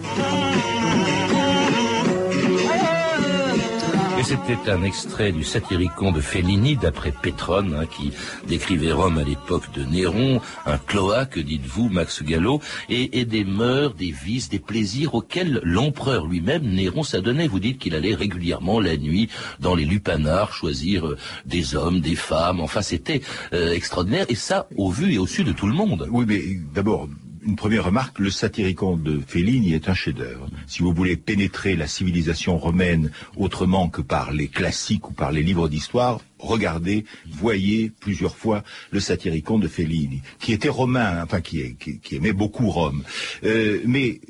C'était 4.24 4.72
un 4.72 4.84
extrait 4.84 5.34
du 5.34 5.44
Satyricon 5.44 6.14
de 6.14 6.22
Fellini, 6.22 6.78
d'après 6.78 7.12
Pétrone, 7.12 7.76
hein, 7.78 7.86
qui 7.86 8.14
décrivait 8.48 8.94
Rome 8.94 9.18
à 9.18 9.24
l'époque 9.24 9.72
de 9.74 9.84
Néron, 9.84 10.40
un 10.66 10.78
cloaque, 10.78 11.40
dites-vous, 11.40 11.90
Max 11.90 12.24
Gallo, 12.24 12.62
et, 12.88 13.26
des 13.26 13.44
mœurs, 13.44 13.96
des 13.96 14.12
vices, 14.12 14.48
des 14.48 14.60
plaisirs 14.60 15.14
auxquels 15.14 15.60
l'empereur 15.64 16.26
lui-même, 16.26 16.64
Néron, 16.64 17.04
s'adonnait. 17.04 17.48
Vous 17.48 17.60
dites 17.60 17.80
qu'il 17.80 17.96
allait 17.96 18.16
régulièrement 18.16 18.80
la 18.80 18.96
nuit 18.96 19.30
dans 19.60 19.76
les 19.76 19.86
lupanards 19.86 20.54
choisir 20.54 21.06
euh, 21.06 21.18
des 21.46 21.76
hommes, 21.76 22.00
des 22.00 22.16
femmes, 22.16 22.62
enfin 22.62 22.82
c'était 22.82 23.22
euh, 23.52 23.74
extraordinaire, 23.74 24.26
et 24.30 24.36
ça 24.36 24.68
au 24.78 24.90
vu 24.90 25.14
et 25.14 25.18
au 25.18 25.28
su 25.28 25.44
de 25.44 25.52
tout 25.52 25.68
le 25.68 25.74
monde. 25.74 26.08
Oui, 26.10 26.26
mais 26.28 26.42
d'abord, 26.74 27.10
une 27.46 27.56
première 27.56 27.86
remarque, 27.86 28.20
le 28.20 28.30
Satyricon 28.30 28.98
de 28.98 29.22
Fellini 29.26 29.74
est 29.74 29.90
un 29.90 29.94
chef-d'œuvre. 29.94 30.50
Si 30.68 30.82
vous 30.82 30.94
voulez 30.94 31.18
pénétrer 31.18 31.76
la 31.76 31.88
civilisation 31.88 32.58
romaine 32.58 33.12
autrement 33.36 33.90
que 33.90 34.02
par 34.02 34.32
les 34.32 34.48
classiques 34.48 35.10
ou 35.10 35.14
par 35.14 35.32
les 35.32 35.44
livres 35.44 35.68
d'histoire, 35.68 36.22
regardez, 36.40 37.06
voyez 37.32 37.92
plusieurs 38.00 38.36
fois 38.36 38.64
le 38.92 39.00
Satyricon 39.00 39.60
de 39.60 39.68
Fellini, 39.68 40.22
qui 40.40 40.54
était 40.54 40.70
romain, 40.70 41.24
enfin 41.24 41.42
qui, 41.42 41.76
qui, 41.76 42.16
aimait 42.16 42.34
beaucoup 42.34 42.70
Rome. 42.70 43.04
Euh, 43.44 43.82
mais 43.86 44.22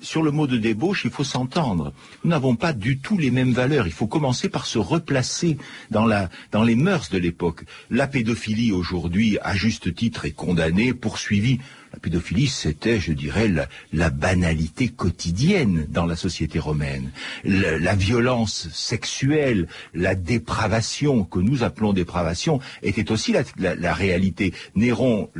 sur 0.00 0.22
le 0.22 0.30
mot 0.30 0.46
de 0.46 0.56
débauche, 0.56 1.04
il 1.04 1.10
faut 1.10 1.24
s'entendre. 1.24 1.92
Nous 2.24 2.30
n'avons 2.30 2.56
pas 2.56 2.72
du 2.72 2.98
tout 2.98 3.18
les 3.18 3.30
mêmes 3.30 3.52
valeurs. 3.52 3.86
Il 3.86 3.92
faut 3.92 4.06
commencer 4.06 4.48
par 4.48 4.66
se 4.66 4.78
replacer 4.78 5.58
dans, 5.90 6.06
la, 6.06 6.30
dans 6.52 6.62
les 6.62 6.76
mœurs 6.76 7.10
de 7.10 7.18
l'époque. 7.18 7.64
La 7.90 8.06
pédophilie 8.06 8.72
aujourd'hui, 8.72 9.38
à 9.42 9.54
juste 9.54 9.94
titre, 9.94 10.24
est 10.24 10.32
condamnée, 10.32 10.94
poursuivie. 10.94 11.58
La 11.92 11.98
pédophilie, 11.98 12.46
c'était, 12.46 12.98
je 12.98 13.12
dirais, 13.12 13.50
la, 13.92 14.10
banalité 14.10 14.88
quotidienne 14.88 15.86
dans 15.88 16.06
la 16.06 16.16
société 16.16 16.58
romaine. 16.58 17.10
La, 17.44 17.94
violence 17.94 18.68
sexuelle, 18.72 19.68
la 19.92 20.14
dépravation, 20.14 21.24
que 21.24 21.38
nous 21.38 21.62
appelons 21.64 21.92
dépravation, 21.92 22.60
était 22.82 23.10
aussi 23.12 23.34
la, 23.58 23.94
réalité. 23.94 24.54
Néron, 24.74 25.30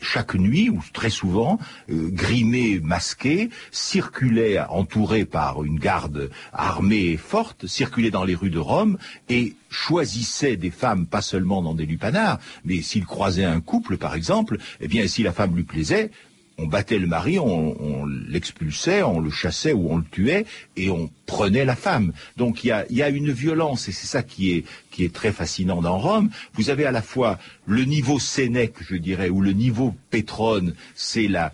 chaque 0.00 0.34
nuit, 0.34 0.70
ou 0.70 0.80
très 0.92 1.10
souvent, 1.10 1.58
euh, 1.90 2.08
grimé, 2.10 2.80
masqué, 2.80 3.50
circulait 3.72 4.60
entouré 4.60 5.24
par 5.24 5.64
une 5.64 5.78
garde 5.78 6.30
armée 6.52 7.16
forte, 7.16 7.66
circulait 7.66 8.10
dans 8.10 8.24
les 8.24 8.34
rues 8.34 8.50
de 8.50 8.58
Rome 8.58 8.98
et 9.28 9.56
choisissait 9.76 10.56
des 10.56 10.70
femmes, 10.70 11.06
pas 11.06 11.20
seulement 11.20 11.60
dans 11.60 11.74
des 11.74 11.86
lupanards, 11.86 12.40
mais 12.64 12.80
s'il 12.80 13.04
croisait 13.04 13.44
un 13.44 13.60
couple, 13.60 13.98
par 13.98 14.14
exemple, 14.14 14.58
eh 14.80 14.88
bien, 14.88 15.06
si 15.06 15.22
la 15.22 15.32
femme 15.32 15.54
lui 15.54 15.64
plaisait, 15.64 16.10
on 16.58 16.66
battait 16.66 16.98
le 16.98 17.06
mari, 17.06 17.38
on, 17.38 18.06
l'expulsait, 18.06 19.02
on 19.02 19.20
le 19.20 19.30
chassait 19.30 19.74
ou 19.74 19.90
on 19.90 19.98
le 19.98 20.04
tuait, 20.10 20.46
et 20.76 20.88
on 20.88 21.10
prenait 21.26 21.66
la 21.66 21.76
femme. 21.76 22.12
Donc 22.38 22.64
il 22.64 22.68
y 22.68 23.02
a, 23.02 23.08
une 23.10 23.30
violence, 23.30 23.88
et 23.88 23.92
c'est 23.92 24.06
ça 24.06 24.22
qui 24.22 24.52
est, 24.52 24.64
qui 24.90 25.04
est 25.04 25.12
très 25.12 25.32
fascinant 25.32 25.82
dans 25.82 25.98
Rome. 25.98 26.30
Vous 26.54 26.70
avez 26.70 26.86
à 26.86 26.92
la 26.92 27.02
fois 27.02 27.38
le 27.66 27.84
niveau 27.84 28.18
Sénèque, 28.18 28.76
je 28.80 28.96
dirais, 28.96 29.28
ou 29.28 29.42
le 29.42 29.52
niveau 29.52 29.94
Pétrone, 30.10 30.74
c'est 30.94 31.28
la, 31.28 31.52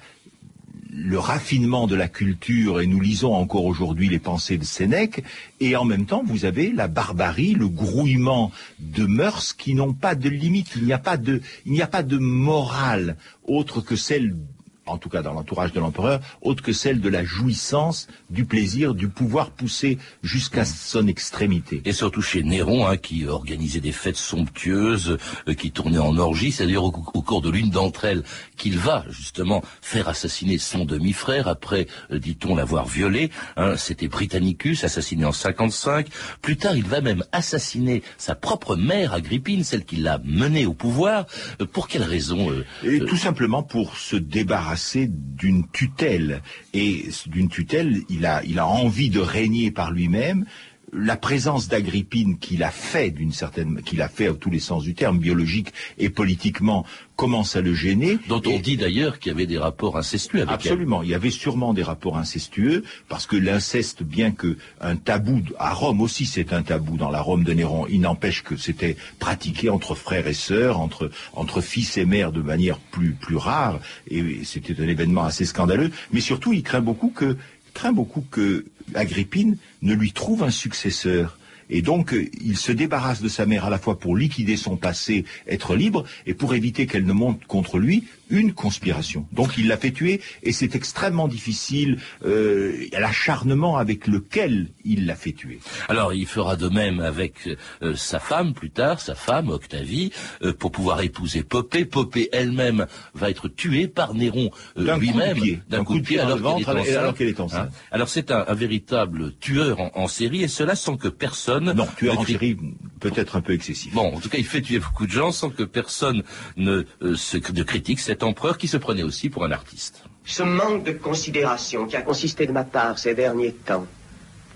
le 0.92 1.18
raffinement 1.18 1.86
de 1.86 1.96
la 1.96 2.08
culture, 2.08 2.80
et 2.80 2.86
nous 2.86 3.00
lisons 3.00 3.34
encore 3.34 3.64
aujourd'hui 3.64 4.10
les 4.10 4.18
pensées 4.18 4.58
de 4.58 4.64
Sénèque, 4.64 5.24
et 5.58 5.74
en 5.74 5.86
même 5.86 6.04
temps, 6.04 6.22
vous 6.24 6.44
avez 6.44 6.70
la 6.70 6.86
barbarie, 6.86 7.54
le 7.54 7.68
grouillement 7.68 8.52
de 8.78 9.06
mœurs 9.06 9.54
qui 9.54 9.74
n'ont 9.74 9.94
pas 9.94 10.14
de 10.14 10.28
limite. 10.28 10.72
Il 10.76 10.84
n'y 10.84 10.92
a 10.92 10.98
pas 10.98 11.16
de, 11.16 11.40
il 11.64 11.72
n'y 11.72 11.82
a 11.82 11.86
pas 11.86 12.02
de 12.02 12.18
morale 12.18 13.16
autre 13.44 13.80
que 13.80 13.96
celle 13.96 14.36
en 14.86 14.98
tout 14.98 15.08
cas 15.08 15.22
dans 15.22 15.32
l'entourage 15.32 15.72
de 15.72 15.80
l'empereur, 15.80 16.20
autre 16.40 16.62
que 16.62 16.72
celle 16.72 17.00
de 17.00 17.08
la 17.08 17.24
jouissance, 17.24 18.08
du 18.30 18.44
plaisir, 18.44 18.94
du 18.94 19.08
pouvoir 19.08 19.50
poussé 19.50 19.98
jusqu'à 20.22 20.64
son 20.64 21.06
extrémité. 21.06 21.82
Et 21.84 21.92
surtout 21.92 22.22
chez 22.22 22.42
Néron, 22.42 22.86
hein, 22.86 22.96
qui 22.96 23.26
organisait 23.26 23.80
des 23.80 23.92
fêtes 23.92 24.16
somptueuses, 24.16 25.18
euh, 25.48 25.54
qui 25.54 25.70
tournait 25.70 25.98
en 25.98 26.16
orgie, 26.18 26.50
c'est 26.50 26.66
d'ailleurs 26.66 26.84
au, 26.84 26.90
cours 26.90 27.42
de 27.42 27.50
l'une 27.50 27.70
d'entre 27.70 28.04
elles 28.04 28.24
qu'il 28.56 28.78
va 28.78 29.04
justement 29.08 29.62
faire 29.80 30.08
assassiner 30.08 30.58
son 30.58 30.84
demi-frère, 30.84 31.46
après, 31.48 31.86
euh, 32.10 32.18
dit-on, 32.18 32.56
l'avoir 32.56 32.86
violé. 32.86 33.30
Hein, 33.56 33.76
C'était 33.76 34.08
Britannicus, 34.08 34.84
assassiné 34.84 35.24
en 35.24 35.32
55. 35.32 36.08
Plus 36.40 36.56
tard, 36.56 36.76
il 36.76 36.84
va 36.84 37.00
même 37.00 37.24
assassiner 37.30 38.02
sa 38.18 38.34
propre 38.34 38.76
mère, 38.76 39.12
Agrippine, 39.12 39.62
celle 39.62 39.84
qui 39.84 39.96
l'a 39.96 40.20
mené 40.24 40.66
au 40.66 40.74
pouvoir. 40.74 41.26
Euh, 41.60 41.66
pour 41.66 41.86
quelle 41.86 42.02
raison 42.02 42.50
Et 42.82 42.98
tout 43.00 43.16
simplement 43.16 43.62
pour 43.62 43.96
se 43.96 44.16
débarrasser 44.16 44.71
d'une 45.08 45.66
tutelle. 45.68 46.42
Et 46.74 47.06
d'une 47.26 47.48
tutelle, 47.48 48.02
il 48.08 48.26
a, 48.26 48.42
il 48.44 48.58
a 48.58 48.66
envie 48.66 49.10
de 49.10 49.20
régner 49.20 49.70
par 49.70 49.90
lui-même, 49.90 50.46
la 50.92 51.16
présence 51.16 51.68
d'Agrippine 51.68 52.38
qu'il 52.38 52.62
a 52.62 52.70
fait 52.70 53.10
d'une 53.10 53.32
certaine, 53.32 53.82
qu'il 53.82 54.02
a 54.02 54.08
fait 54.08 54.28
à 54.28 54.34
tous 54.34 54.50
les 54.50 54.60
sens 54.60 54.82
du 54.82 54.94
terme, 54.94 55.18
biologique 55.18 55.72
et 55.98 56.10
politiquement, 56.10 56.84
commence 57.16 57.56
à 57.56 57.60
le 57.60 57.72
gêner. 57.72 58.18
Dont 58.28 58.42
on 58.46 58.58
dit 58.58 58.76
d'ailleurs 58.76 59.18
qu'il 59.18 59.32
y 59.32 59.34
avait 59.34 59.46
des 59.46 59.58
rapports 59.58 59.96
incestueux 59.96 60.42
avec 60.42 60.52
Absolument, 60.52 61.02
il 61.02 61.10
y 61.10 61.14
avait 61.14 61.30
sûrement 61.30 61.72
des 61.72 61.82
rapports 61.82 62.18
incestueux, 62.18 62.84
parce 63.08 63.26
que 63.26 63.36
l'inceste, 63.36 64.02
bien 64.02 64.32
que 64.32 64.56
un 64.80 64.96
tabou, 64.96 65.40
à 65.58 65.72
Rome 65.72 66.00
aussi 66.00 66.26
c'est 66.26 66.52
un 66.52 66.62
tabou 66.62 66.96
dans 66.96 67.10
la 67.10 67.20
Rome 67.20 67.44
de 67.44 67.52
Néron, 67.52 67.86
il 67.88 68.00
n'empêche 68.00 68.42
que 68.42 68.56
c'était 68.56 68.96
pratiqué 69.18 69.70
entre 69.70 69.94
frères 69.94 70.26
et 70.26 70.34
sœurs, 70.34 70.80
entre, 70.80 71.10
entre 71.32 71.60
fils 71.60 71.96
et 71.96 72.04
mères 72.04 72.32
de 72.32 72.42
manière 72.42 72.78
plus, 72.78 73.12
plus 73.12 73.36
rare, 73.36 73.78
et 74.08 74.44
c'était 74.44 74.78
un 74.82 74.88
événement 74.88 75.24
assez 75.24 75.44
scandaleux, 75.44 75.90
mais 76.12 76.20
surtout 76.20 76.52
il 76.52 76.62
craint 76.62 76.80
beaucoup 76.80 77.10
que 77.10 77.36
craint 77.74 77.92
beaucoup 77.92 78.24
que 78.30 78.64
Agrippine 78.94 79.56
ne 79.82 79.94
lui 79.94 80.12
trouve 80.12 80.42
un 80.42 80.50
successeur. 80.50 81.38
Et 81.70 81.80
donc, 81.80 82.12
euh, 82.12 82.28
il 82.44 82.56
se 82.56 82.70
débarrasse 82.72 83.22
de 83.22 83.28
sa 83.28 83.46
mère 83.46 83.64
à 83.64 83.70
la 83.70 83.78
fois 83.78 83.98
pour 83.98 84.16
liquider 84.16 84.56
son 84.56 84.76
passé, 84.76 85.24
être 85.46 85.74
libre, 85.74 86.04
et 86.26 86.34
pour 86.34 86.54
éviter 86.54 86.86
qu'elle 86.86 87.06
ne 87.06 87.12
monte 87.12 87.44
contre 87.46 87.78
lui 87.78 88.04
une 88.32 88.52
conspiration. 88.52 89.26
Donc, 89.30 89.56
il 89.58 89.68
l'a 89.68 89.76
fait 89.76 89.92
tuer, 89.92 90.20
et 90.42 90.52
c'est 90.52 90.74
extrêmement 90.74 91.28
difficile 91.28 91.98
euh, 92.24 92.88
l'acharnement 92.92 93.76
avec 93.76 94.08
lequel 94.08 94.68
il 94.84 95.06
l'a 95.06 95.14
fait 95.14 95.32
tuer. 95.32 95.60
Alors, 95.88 96.12
il 96.12 96.26
fera 96.26 96.56
de 96.56 96.68
même 96.68 96.98
avec 96.98 97.48
euh, 97.82 97.94
sa 97.94 98.18
femme 98.18 98.54
plus 98.54 98.70
tard, 98.70 99.00
sa 99.00 99.14
femme 99.14 99.50
Octavie, 99.50 100.10
pour 100.58 100.72
pouvoir 100.72 101.00
épouser 101.02 101.42
Popée. 101.42 101.84
Popée 101.84 102.28
elle-même 102.32 102.86
va 103.14 103.30
être 103.30 103.48
tuée 103.48 103.86
par 103.86 104.14
Néron 104.14 104.50
lui-même 104.76 105.38
d'un 105.68 105.84
coup, 105.84 105.98
de 105.98 106.04
pied 106.04 106.18
alors 106.18 107.14
qu'elle 107.14 107.28
est 107.28 107.40
enceinte. 107.40 107.68
Hein 107.68 107.76
alors, 107.90 108.08
c'est 108.08 108.30
un, 108.30 108.54
véritable 108.54 109.34
tueur 109.34 109.78
en 109.94 110.08
série, 110.08 110.42
et 110.42 110.48
cela 110.48 110.74
sans 110.74 110.96
que 110.96 111.08
personne 111.08 111.72
non, 111.72 111.86
tueur 111.96 112.18
en 112.18 112.24
série, 112.24 112.56
peut-être 113.02 113.36
un 113.36 113.40
peu 113.40 113.52
excessif. 113.52 113.92
Bon, 113.92 114.14
en 114.14 114.20
tout 114.20 114.28
cas, 114.28 114.38
il 114.38 114.46
fait 114.46 114.62
tuer 114.62 114.78
beaucoup 114.78 115.06
de 115.06 115.12
gens 115.12 115.32
sans 115.32 115.50
que 115.50 115.64
personne 115.64 116.22
ne, 116.56 116.84
euh, 117.02 117.16
se, 117.16 117.36
critique 117.36 117.98
cet 117.98 118.22
empereur 118.22 118.56
qui 118.56 118.68
se 118.68 118.76
prenait 118.76 119.02
aussi 119.02 119.28
pour 119.28 119.44
un 119.44 119.50
artiste. 119.50 120.04
Ce 120.24 120.44
manque 120.44 120.84
de 120.84 120.92
considération 120.92 121.86
qui 121.86 121.96
a 121.96 122.02
consisté 122.02 122.46
de 122.46 122.52
ma 122.52 122.64
part 122.64 122.98
ces 122.98 123.14
derniers 123.14 123.52
temps 123.52 123.86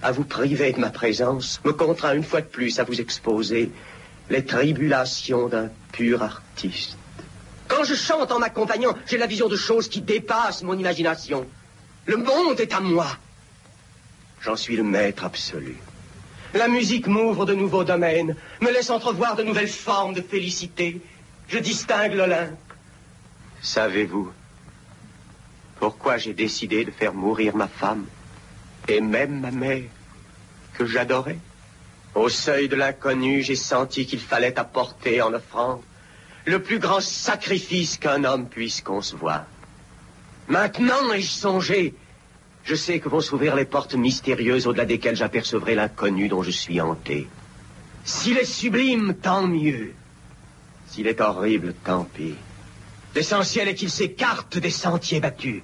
à 0.03 0.13
vous 0.13 0.25
priver 0.25 0.73
de 0.73 0.79
ma 0.79 0.91
présence 0.91 1.61
me 1.65 1.73
contraint 1.73 2.15
une 2.15 2.23
fois 2.23 2.41
de 2.41 2.47
plus 2.47 2.79
à 2.79 2.85
vous 2.85 3.01
exposer 3.01 3.73
les 4.31 4.45
tribulations 4.45 5.49
d'un 5.49 5.69
pur 5.93 6.23
artiste. 6.23 6.97
Quand 7.67 7.83
je 7.83 7.95
chante 7.95 8.31
en 8.31 8.39
m'accompagnant, 8.39 8.95
j'ai 9.07 9.19
la 9.19 9.27
vision 9.27 9.49
de 9.49 9.57
choses 9.57 9.89
qui 9.89 10.01
dépassent 10.01 10.63
mon 10.63 10.79
imagination. 10.79 11.47
Le 12.05 12.17
monde 12.17 12.61
est 12.61 12.73
à 12.73 12.81
moi. 12.81 13.09
J'en 14.41 14.55
suis 14.55 14.77
le 14.77 14.85
maître 14.85 15.25
absolu. 15.25 15.77
La 16.57 16.69
musique 16.69 17.07
m'ouvre 17.07 17.45
de 17.45 17.53
nouveaux 17.55 17.85
domaines, 17.85 18.35
me 18.63 18.71
laisse 18.73 18.89
entrevoir 18.89 19.37
de 19.37 19.43
nouvelles 19.43 19.69
formes 19.69 20.15
de 20.15 20.23
félicité. 20.23 21.03
Je 21.49 21.59
distingue 21.59 22.15
l'Olympe. 22.15 22.59
Savez-vous 23.61 24.33
pourquoi 25.79 26.17
j'ai 26.17 26.33
décidé 26.33 26.87
de 26.87 26.91
faire 26.91 27.13
mourir 27.13 27.55
ma 27.55 27.69
femme 27.69 28.07
et 28.89 29.03
même 29.03 29.41
ma 29.41 29.51
mère 29.51 29.83
que 30.79 30.87
j'adorais? 30.87 31.37
Au 32.15 32.31
seuil 32.31 32.71
de 32.71 32.77
l'inconnu, 32.77 33.43
j'ai 33.43 33.55
senti 33.57 34.07
qu'il 34.07 34.21
fallait 34.21 34.59
apporter 34.59 35.21
en 35.21 35.35
offrande 35.35 35.83
le 36.47 36.63
plus 36.63 36.79
grand 36.79 37.03
sacrifice 37.03 37.99
qu'un 37.99 38.25
homme 38.25 38.49
puisse 38.49 38.81
concevoir. 38.81 39.45
Maintenant 40.49 41.13
ai-je 41.13 41.29
songé 41.31 41.95
je 42.67 42.75
sais 42.75 42.99
que 42.99 43.09
vont 43.09 43.21
s'ouvrir 43.21 43.55
les 43.55 43.65
portes 43.65 43.95
mystérieuses 43.95 44.67
au-delà 44.67 44.85
desquelles 44.85 45.17
j'apercevrai 45.17 45.77
l'inconnu 45.77 46.29
dont 46.29 46.43
je 46.43 46.51
suis 46.51 46.81
hanté. 46.81 47.29
S'il 48.05 48.37
est 48.39 48.45
sublime, 48.45 49.15
tant 49.15 49.47
mieux. 49.47 49.93
S'il 50.89 51.07
est 51.07 51.21
horrible, 51.21 51.75
tant 51.85 52.05
pis. 52.05 52.35
L'essentiel 53.15 53.69
est 53.69 53.75
qu'il 53.75 53.91
s'écarte 53.91 54.59
des 54.59 54.71
sentiers 54.71 55.21
battus. 55.21 55.63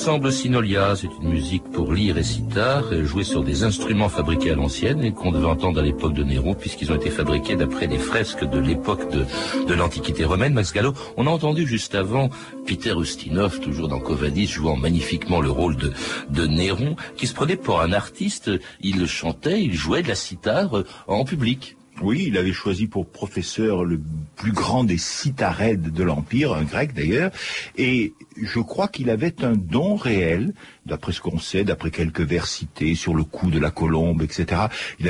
L'ensemble 0.00 0.32
Sinolia, 0.32 0.96
c'est 0.96 1.10
une 1.20 1.28
musique 1.28 1.62
pour 1.72 1.92
lire 1.92 2.16
et 2.16 2.22
sitar, 2.22 2.84
jouée 3.04 3.22
sur 3.22 3.44
des 3.44 3.64
instruments 3.64 4.08
fabriqués 4.08 4.52
à 4.52 4.54
l'ancienne 4.54 5.04
et 5.04 5.12
qu'on 5.12 5.30
devait 5.30 5.44
entendre 5.44 5.78
à 5.78 5.82
l'époque 5.82 6.14
de 6.14 6.24
Néron, 6.24 6.54
puisqu'ils 6.54 6.90
ont 6.90 6.94
été 6.94 7.10
fabriqués 7.10 7.54
d'après 7.54 7.86
des 7.86 7.98
fresques 7.98 8.48
de 8.48 8.58
l'époque 8.58 9.10
de, 9.10 9.74
l'Antiquité 9.74 10.24
romaine. 10.24 10.54
Max 10.54 10.72
Gallo, 10.72 10.94
on 11.18 11.26
a 11.26 11.30
entendu 11.30 11.66
juste 11.66 11.94
avant 11.94 12.30
Peter 12.66 12.94
Ustinov, 12.98 13.60
toujours 13.60 13.88
dans 13.88 14.00
Covadis, 14.00 14.46
jouant 14.46 14.74
magnifiquement 14.74 15.42
le 15.42 15.50
rôle 15.50 15.76
de, 15.76 15.92
de 16.30 16.46
Néron, 16.46 16.96
qui 17.18 17.26
se 17.26 17.34
prenait 17.34 17.56
pour 17.56 17.82
un 17.82 17.92
artiste. 17.92 18.50
Il 18.80 19.06
chantait, 19.06 19.60
il 19.60 19.74
jouait 19.74 20.02
de 20.02 20.08
la 20.08 20.14
sitar 20.14 20.82
en 21.08 21.26
public. 21.26 21.76
Oui, 22.02 22.24
il 22.28 22.38
avait 22.38 22.52
choisi 22.52 22.86
pour 22.86 23.06
professeur 23.06 23.84
le 23.84 24.00
plus 24.36 24.52
grand 24.52 24.84
des 24.84 24.96
citarèdes 24.96 25.92
de 25.92 26.02
l'Empire, 26.02 26.54
un 26.54 26.62
grec 26.62 26.94
d'ailleurs, 26.94 27.30
et 27.76 28.14
je 28.40 28.58
crois 28.58 28.88
qu'il 28.88 29.10
avait 29.10 29.44
un 29.44 29.52
don 29.52 29.96
réel, 29.96 30.54
d'après 30.86 31.12
ce 31.12 31.20
qu'on 31.20 31.38
sait, 31.38 31.62
d'après 31.62 31.90
quelques 31.90 32.22
vers 32.22 32.46
cités 32.46 32.94
sur 32.94 33.14
le 33.14 33.22
cou 33.22 33.50
de 33.50 33.58
la 33.58 33.70
colombe, 33.70 34.22
etc. 34.22 34.62
Il 34.98 35.08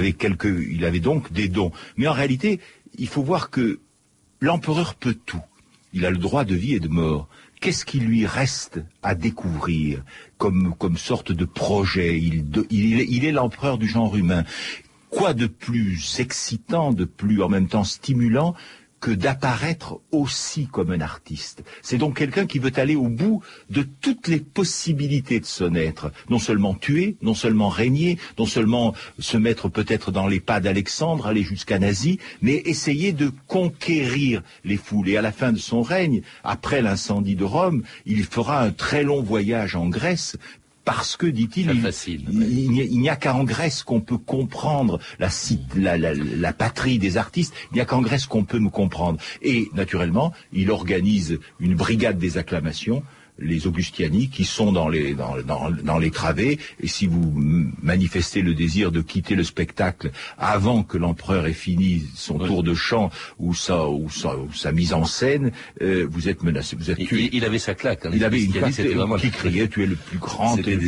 avait 0.84 1.00
donc 1.00 1.32
des 1.32 1.48
dons. 1.48 1.70
Mais 1.96 2.08
en 2.08 2.12
réalité, 2.12 2.58
il 2.98 3.06
faut 3.06 3.22
voir 3.22 3.50
que 3.50 3.78
l'empereur 4.40 4.96
peut 4.96 5.16
tout. 5.26 5.42
Il 5.92 6.04
a 6.06 6.10
le 6.10 6.18
droit 6.18 6.44
de 6.44 6.56
vie 6.56 6.74
et 6.74 6.80
de 6.80 6.88
mort. 6.88 7.28
Qu'est-ce 7.60 7.84
qui 7.84 8.00
lui 8.00 8.26
reste 8.26 8.80
à 9.02 9.14
découvrir 9.14 10.02
comme, 10.38 10.74
sorte 10.96 11.30
de 11.30 11.44
projet? 11.44 12.18
Il 12.18 13.24
est 13.24 13.32
l'empereur 13.32 13.78
du 13.78 13.86
genre 13.86 14.16
humain. 14.16 14.44
Quoi 15.10 15.34
de 15.34 15.46
plus 15.46 16.20
excitant, 16.20 16.92
de 16.92 17.04
plus 17.04 17.42
en 17.42 17.48
même 17.48 17.68
temps 17.68 17.84
stimulant 17.84 18.54
que 19.00 19.10
d'apparaître 19.10 19.98
aussi 20.12 20.66
comme 20.66 20.92
un 20.92 21.00
artiste? 21.00 21.64
C'est 21.82 21.96
donc 21.96 22.18
quelqu'un 22.18 22.46
qui 22.46 22.58
veut 22.58 22.72
aller 22.76 22.94
au 22.96 23.08
bout 23.08 23.42
de 23.70 23.82
toutes 23.82 24.28
les 24.28 24.40
possibilités 24.40 25.40
de 25.40 25.46
son 25.46 25.74
être. 25.74 26.12
Non 26.28 26.38
seulement 26.38 26.74
tuer, 26.74 27.16
non 27.22 27.34
seulement 27.34 27.70
régner, 27.70 28.18
non 28.38 28.46
seulement 28.46 28.94
se 29.18 29.36
mettre 29.36 29.68
peut-être 29.68 30.12
dans 30.12 30.28
les 30.28 30.38
pas 30.38 30.60
d'Alexandre, 30.60 31.26
aller 31.26 31.42
jusqu'à 31.42 31.78
Nazi, 31.78 32.18
mais 32.40 32.56
essayer 32.66 33.12
de 33.12 33.32
conquérir 33.48 34.42
les 34.64 34.76
foules. 34.76 35.08
Et 35.08 35.16
à 35.16 35.22
la 35.22 35.32
fin 35.32 35.50
de 35.50 35.58
son 35.58 35.82
règne, 35.82 36.22
après 36.44 36.82
l'incendie 36.82 37.36
de 37.36 37.44
Rome, 37.44 37.82
il 38.06 38.24
fera 38.24 38.62
un 38.62 38.70
très 38.70 39.02
long 39.02 39.22
voyage 39.22 39.74
en 39.74 39.88
Grèce 39.88 40.36
parce 40.84 41.16
que, 41.16 41.26
dit-il, 41.26 41.70
il, 41.70 43.00
n'y 43.00 43.08
a 43.08 43.16
qu'en 43.16 43.44
Grèce 43.44 43.82
qu'on 43.82 44.00
peut 44.00 44.18
comprendre 44.18 44.98
la, 45.18 45.28
la, 45.76 45.98
la, 45.98 46.14
la, 46.14 46.52
patrie 46.52 46.98
des 46.98 47.16
artistes, 47.16 47.54
il 47.70 47.74
n'y 47.74 47.80
a 47.80 47.84
qu'en 47.84 48.00
Grèce 48.00 48.26
qu'on 48.26 48.44
peut 48.44 48.58
me 48.58 48.70
comprendre. 48.70 49.18
Et, 49.42 49.68
naturellement, 49.74 50.32
il 50.52 50.70
organise 50.70 51.38
une 51.58 51.74
brigade 51.74 52.18
des 52.18 52.38
acclamations 52.38 53.02
les 53.40 53.66
Augustiani 53.66 54.28
qui 54.28 54.44
sont 54.44 54.72
dans 54.72 54.88
les 54.88 55.14
dans, 55.14 55.40
dans, 55.42 55.70
dans, 55.70 55.98
les 55.98 56.10
travées 56.10 56.58
et 56.80 56.86
si 56.86 57.06
vous 57.06 57.32
manifestez 57.82 58.42
le 58.42 58.54
désir 58.54 58.92
de 58.92 59.00
quitter 59.00 59.34
le 59.34 59.44
spectacle 59.44 60.10
avant 60.38 60.82
que 60.82 60.98
l'empereur 60.98 61.46
ait 61.46 61.52
fini 61.52 62.02
son 62.14 62.38
tour 62.38 62.62
de 62.62 62.74
chant 62.74 63.10
ou 63.38 63.54
sa 63.54 63.88
ou 63.88 64.10
sa, 64.10 64.36
ou 64.36 64.52
sa 64.52 64.72
mise 64.72 64.92
en 64.92 65.04
scène, 65.04 65.52
euh, 65.82 66.06
vous 66.10 66.28
êtes 66.28 66.42
menacé, 66.42 66.76
vous 66.76 66.90
êtes 66.90 66.98
tué. 66.98 67.30
Il, 67.32 67.44
avait 67.44 67.58
sa 67.58 67.74
claque. 67.74 68.06
Hein, 68.06 68.10
il 68.12 68.24
avait 68.24 68.42
une 68.42 68.52
claque 68.52 68.72
qui 69.20 69.30
criait 69.30 69.68
tu 69.68 69.82
es 69.82 69.86
le 69.86 69.96
plus 69.96 70.18
grand, 70.18 70.56
des 70.56 70.78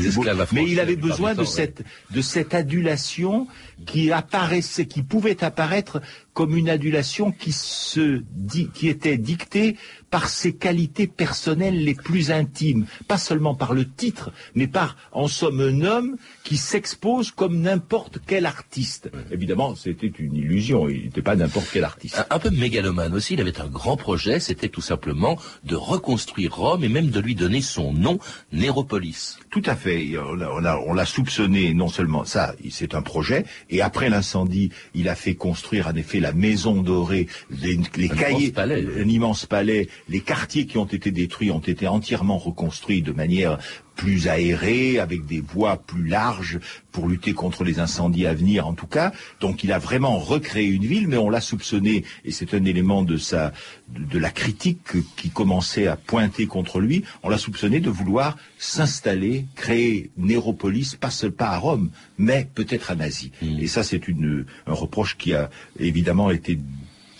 mais 0.53 0.65
il 0.69 0.81
avait 0.81 0.97
besoin 0.97 1.35
de 1.35 1.45
cette 1.45 1.83
de 2.11 2.21
cette 2.21 2.55
adulation 2.55 3.47
qui 3.87 4.13
apparaissait, 4.13 4.87
qui 4.87 5.03
pouvait 5.03 5.43
apparaître 5.43 6.01
comme 6.35 6.57
une 6.57 6.71
adulation 6.71 7.33
qui 7.33 8.89
était 8.89 9.19
dictée 9.19 9.77
par 10.11 10.29
ses 10.29 10.55
qualités 10.55 11.07
personnelles 11.07 11.85
les 11.85 11.95
plus 11.95 12.31
intimes, 12.31 12.87
pas 13.09 13.19
seulement 13.19 13.55
par 13.55 13.75
le 13.75 13.89
titre, 13.89 14.33
mais 14.55 14.67
par, 14.67 14.97
en 15.13 15.29
somme, 15.29 15.61
un 15.61 15.83
homme 15.83 16.17
qui 16.45 16.57
s'expose 16.57 17.31
comme 17.31 17.61
n'importe 17.61 18.19
quel 18.27 18.47
artiste. 18.47 19.11
Évidemment, 19.31 19.75
c'était 19.75 20.07
une 20.07 20.37
illusion, 20.37 20.89
il 20.89 21.05
n'était 21.05 21.23
pas 21.23 21.37
n'importe 21.37 21.69
quel 21.73 21.85
artiste. 21.85 22.25
Un, 22.31 22.39
peu 22.39 22.51
mégalomane 22.51 23.15
aussi, 23.15 23.35
il 23.35 23.41
avait 23.41 23.61
un 23.61 23.69
grand 23.69 23.97
projet, 23.97 24.41
c'était 24.41 24.69
tout 24.69 24.81
simplement 24.81 25.39
de 25.65 25.77
reconstruire 25.77 26.57
Rome 26.57 26.85
et 26.85 26.89
même 26.89 27.11
de 27.11 27.21
lui 27.21 27.35
donner 27.35 27.61
son 27.61 27.93
nom, 27.93 28.19
Néropolis. 28.53 29.39
Tout 29.51 29.63
à 29.67 29.77
fait, 29.77 30.13
on 30.19 30.35
l'a 30.35 30.81
on 30.81 31.05
soupçonné, 31.05 31.75
non 31.75 31.89
seulement 31.89 32.25
ça, 32.25 32.55
c'est 32.71 32.95
un 32.95 33.03
projet, 33.03 33.45
et 33.71 33.83
après 33.83 34.09
l'incendie, 34.09 34.71
il 34.95 35.09
a 35.09 35.15
fait 35.15 35.35
construire 35.35 35.89
en 35.89 35.95
effet 35.95 36.21
la 36.21 36.33
maison 36.33 36.83
dorée, 36.83 37.29
les, 37.51 38.09
cahiers, 38.09 38.53
un 38.57 39.09
immense 39.09 39.47
palais, 39.47 39.89
les 40.09 40.21
quartiers 40.21 40.67
qui 40.67 40.79
ont 40.79 40.87
été 40.87 41.11
détruits 41.11 41.51
ont 41.51 41.61
été 41.61 41.87
entièrement 41.87 42.39
reconstruits 42.39 43.03
de 43.03 43.13
manière 43.13 43.59
plus 44.03 44.27
aérée, 44.27 44.99
avec 44.99 45.27
des 45.27 45.41
voies 45.41 45.77
plus 45.77 46.09
larges 46.09 46.59
pour 46.91 47.07
lutter 47.07 47.35
contre 47.35 47.63
les 47.63 47.79
incendies 47.79 48.27
à 48.27 48.35
venir 48.35 48.67
en 48.67 48.75
tout 48.75 48.89
cas. 48.89 49.13
Donc 49.39 49.63
il 49.63 49.71
a 49.71 49.79
vraiment 49.79 50.19
recréé 50.19 50.67
une 50.67 50.85
ville, 50.85 51.07
mais 51.07 51.19
on 51.19 51.31
l'a 51.31 51.41
soupçonné, 51.41 52.03
et 52.25 52.33
c'est 52.33 52.53
un 52.53 52.65
élément 52.65 53.05
de 53.05 53.17
sa 53.17 53.53
de, 53.89 54.19
la 54.19 54.31
critique 54.31 54.95
qui 55.17 55.31
commençait 55.31 55.87
à 55.87 55.95
pointer 55.95 56.47
contre 56.47 56.81
lui, 56.81 57.05
on 57.23 57.29
l'a 57.29 57.39
soupçonné 57.39 57.79
de 57.79 57.91
vouloir 57.91 58.37
s'installer, 58.59 59.47
créer 59.55 60.11
Néropolis, 60.17 60.97
pas 60.99 61.11
seul 61.11 61.31
pas 61.31 61.51
à 61.51 61.59
Rome, 61.59 61.91
mais 62.19 62.49
peut-être 62.57 62.91
à 62.91 62.97
Nazi. 62.97 63.31
Mm. 63.41 63.61
Et 63.61 63.69
ça 63.69 63.85
c'est 63.85 64.01
un 64.09 64.73
reproche 64.75 65.17
qui 65.17 65.33
a 65.33 65.49
évidemment 65.79 66.33
été 66.33 66.59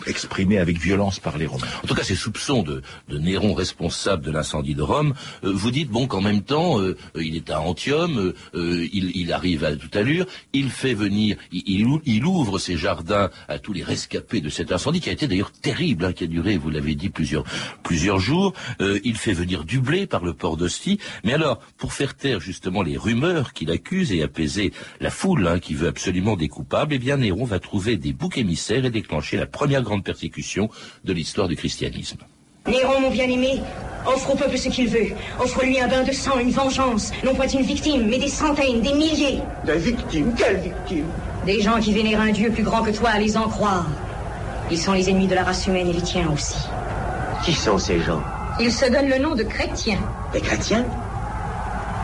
exprimé 0.07 0.59
avec 0.59 0.79
violence 0.79 1.19
par 1.19 1.39
les 1.39 1.47
Romains. 1.47 1.67
En 1.83 1.87
tout 1.87 1.95
cas, 1.95 2.03
ces 2.03 2.15
soupçons 2.15 2.63
de, 2.63 2.83
Néron 3.09 3.55
responsable 3.55 4.25
de 4.25 4.31
l'incendie 4.31 4.75
de 4.75 4.83
Rome, 4.83 5.15
euh, 5.45 5.53
vous 5.53 5.71
dites 5.71 5.89
bon 5.89 6.07
qu'en 6.07 6.21
même 6.21 6.43
temps, 6.43 6.81
euh, 6.81 6.97
il 7.17 7.37
est 7.37 7.51
à 7.51 7.61
Antium, 7.61 8.33
euh, 8.55 8.89
il, 8.93 9.33
arrive 9.33 9.65
à 9.65 9.75
toute 9.77 9.97
allure, 9.97 10.27
il 10.53 10.71
fait 10.71 10.95
venir, 10.95 11.37
il, 11.53 12.25
ouvre 12.25 12.59
ses 12.59 12.77
jardins 12.77 13.31
à 13.49 13.59
tous 13.59 13.73
les 13.73 13.83
rescapés 13.83 14.41
de 14.41 14.49
cet 14.49 14.73
incendie 14.73 15.01
qui 15.01 15.09
a 15.09 15.13
été 15.13 15.27
d'ailleurs 15.27 15.53
terrible, 15.53 16.05
hein, 16.05 16.13
qui 16.13 16.25
a 16.25 16.27
duré, 16.27 16.57
vous 16.57 16.71
l'avez 16.71 16.95
dit, 16.95 17.09
plusieurs 17.09 17.45
plusieurs 17.83 18.19
jours. 18.19 18.53
il 18.81 19.17
fait 19.17 19.33
venir 19.33 19.65
du 19.65 19.81
blé 19.81 20.07
par 20.07 20.25
le 20.25 20.35
port 20.35 20.57
d'Ostie. 20.57 20.99
Mais 21.25 21.33
alors, 21.33 21.59
pour 21.77 21.93
faire 21.93 22.15
taire 22.15 22.41
justement 22.41 22.83
les 22.83 22.97
rumeurs 22.97 23.53
qu'il 23.53 23.71
accuse 23.71 24.13
et 24.13 24.23
apaiser 24.23 24.73
la 25.01 25.11
foule 25.11 25.47
hein, 25.47 25.59
qui 25.59 25.75
veut 25.75 25.89
absolument 25.89 26.37
des 26.37 26.49
coupables, 26.49 26.95
eh 26.95 26.99
bien 26.99 27.17
Néron 27.17 27.45
va 27.45 27.59
trouver 27.59 27.97
des 27.97 28.13
boucs 28.13 28.39
émissaires 28.39 28.85
et 28.85 28.91
déclencher 28.91 29.37
la 29.37 29.47
première 29.47 29.83
grande 29.83 29.92
persécution 30.01 30.71
de 31.05 31.13
l'histoire 31.13 31.49
du 31.49 31.57
christianisme. 31.57 32.19
Néron, 32.67 33.01
mon 33.01 33.11
bien-aimé, 33.11 33.61
offre 34.07 34.35
au 34.35 34.37
peuple 34.37 34.57
ce 34.57 34.69
qu'il 34.69 34.89
veut. 34.89 35.09
Offre-lui 35.41 35.81
un 35.81 35.89
bain 35.89 36.03
de 36.05 36.13
sang, 36.13 36.39
une 36.39 36.51
vengeance. 36.51 37.11
Non 37.25 37.35
point 37.35 37.49
une 37.49 37.63
victime, 37.63 38.07
mais 38.09 38.19
des 38.19 38.29
centaines, 38.29 38.81
des 38.81 38.93
milliers. 38.93 39.41
Des 39.65 39.79
victimes 39.79 40.33
Quelles 40.37 40.61
victimes? 40.61 41.07
Des 41.45 41.61
gens 41.61 41.81
qui 41.81 41.93
vénèrent 41.93 42.21
un 42.21 42.31
Dieu 42.31 42.51
plus 42.51 42.63
grand 42.63 42.83
que 42.83 42.91
toi 42.91 43.11
à 43.11 43.19
les 43.19 43.37
en 43.37 43.49
croire. 43.49 43.87
Ils 44.71 44.79
sont 44.79 44.93
les 44.93 45.11
ennemis 45.11 45.27
de 45.27 45.35
la 45.35 45.43
race 45.43 45.67
humaine 45.67 45.89
et 45.89 45.93
les 45.93 46.03
tiens 46.03 46.31
aussi. 46.33 46.57
Qui 47.45 47.53
sont 47.53 47.79
ces 47.79 48.01
gens? 48.01 48.23
Ils 48.61 48.73
se 48.73 48.87
donnent 48.87 49.09
le 49.09 49.19
nom 49.19 49.35
de 49.35 49.43
chrétiens. 49.43 49.99
Des 50.33 50.41
chrétiens? 50.41 50.87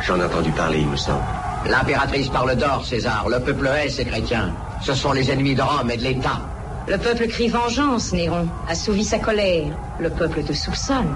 J'en 0.05 0.19
ai 0.21 0.25
entendu 0.25 0.51
parler, 0.51 0.81
il 0.81 0.89
me 0.89 0.97
semble. 0.97 1.23
L'impératrice 1.67 2.29
parle 2.29 2.57
d'or, 2.57 2.85
César. 2.85 3.29
Le 3.29 3.39
peuple 3.41 3.69
hait 3.69 3.89
ces 3.89 4.05
chrétiens. 4.05 4.53
Ce 4.83 4.95
sont 4.95 5.13
les 5.13 5.31
ennemis 5.31 5.55
de 5.55 5.63
Rome 5.63 5.91
et 5.91 5.97
de 5.97 6.03
l'État. 6.03 6.41
Le 6.89 6.97
peuple 6.97 7.29
crie 7.29 7.49
vengeance, 7.49 8.15
Néron. 8.15 8.49
Assouvis 8.67 9.05
sa 9.05 9.19
colère. 9.19 9.77
Le 10.01 10.09
peuple 10.09 10.43
te 10.43 10.55
soupçonne. 10.55 11.15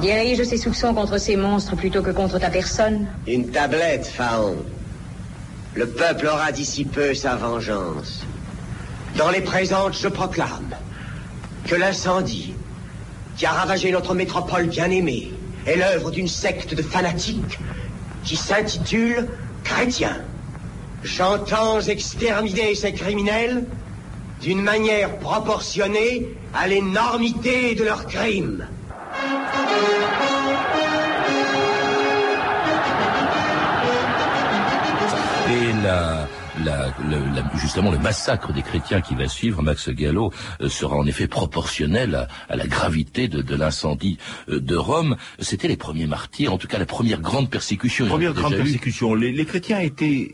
Dirige 0.00 0.42
ses 0.42 0.56
soupçons 0.56 0.94
contre 0.94 1.16
ces 1.18 1.36
monstres 1.36 1.76
plutôt 1.76 2.02
que 2.02 2.10
contre 2.10 2.40
ta 2.40 2.50
personne. 2.50 3.06
Une 3.28 3.48
tablette, 3.48 4.04
Pharaon. 4.04 4.56
Le 5.74 5.86
peuple 5.86 6.26
aura 6.26 6.50
d'ici 6.50 6.84
peu 6.84 7.14
sa 7.14 7.36
vengeance. 7.36 8.24
Dans 9.16 9.30
les 9.30 9.42
présentes, 9.42 9.96
je 9.96 10.08
proclame 10.08 10.74
que 11.68 11.76
l'incendie 11.76 12.54
qui 13.36 13.46
a 13.46 13.52
ravagé 13.52 13.92
notre 13.92 14.14
métropole 14.14 14.66
bien-aimée 14.66 15.32
est 15.66 15.76
l'œuvre 15.76 16.10
d'une 16.10 16.26
secte 16.26 16.74
de 16.74 16.82
fanatiques 16.82 17.60
qui 18.24 18.34
s'intitule 18.34 19.28
chrétiens. 19.62 20.18
J'entends 21.04 21.80
exterminer 21.80 22.74
ces 22.74 22.92
criminels 22.92 23.66
d'une 24.42 24.62
manière 24.62 25.18
proportionnée 25.18 26.28
à 26.52 26.66
l'énormité 26.66 27.74
de 27.74 27.84
leurs 27.84 28.06
crimes. 28.06 28.66
Et 35.48 35.72
justement 37.56 37.90
le 37.90 37.98
massacre 37.98 38.52
des 38.52 38.62
chrétiens 38.62 39.00
qui 39.00 39.14
va 39.14 39.28
suivre, 39.28 39.62
Max 39.62 39.88
Gallo, 39.90 40.32
euh, 40.60 40.68
sera 40.68 40.96
en 40.96 41.06
effet 41.06 41.26
proportionnel 41.26 42.28
à, 42.48 42.56
la 42.56 42.66
gravité 42.66 43.28
de, 43.28 43.54
l'incendie 43.54 44.18
euh, 44.48 44.60
de 44.60 44.76
Rome. 44.76 45.16
C'était 45.38 45.68
les 45.68 45.76
premiers 45.76 46.06
martyrs, 46.06 46.52
en 46.52 46.58
tout 46.58 46.68
cas 46.68 46.78
la 46.78 46.86
première 46.86 47.20
grande 47.20 47.50
persécution. 47.50 48.06
Première 48.06 48.34
grande 48.34 48.56
persécution. 48.56 49.14
Les, 49.14 49.44
chrétiens 49.44 49.80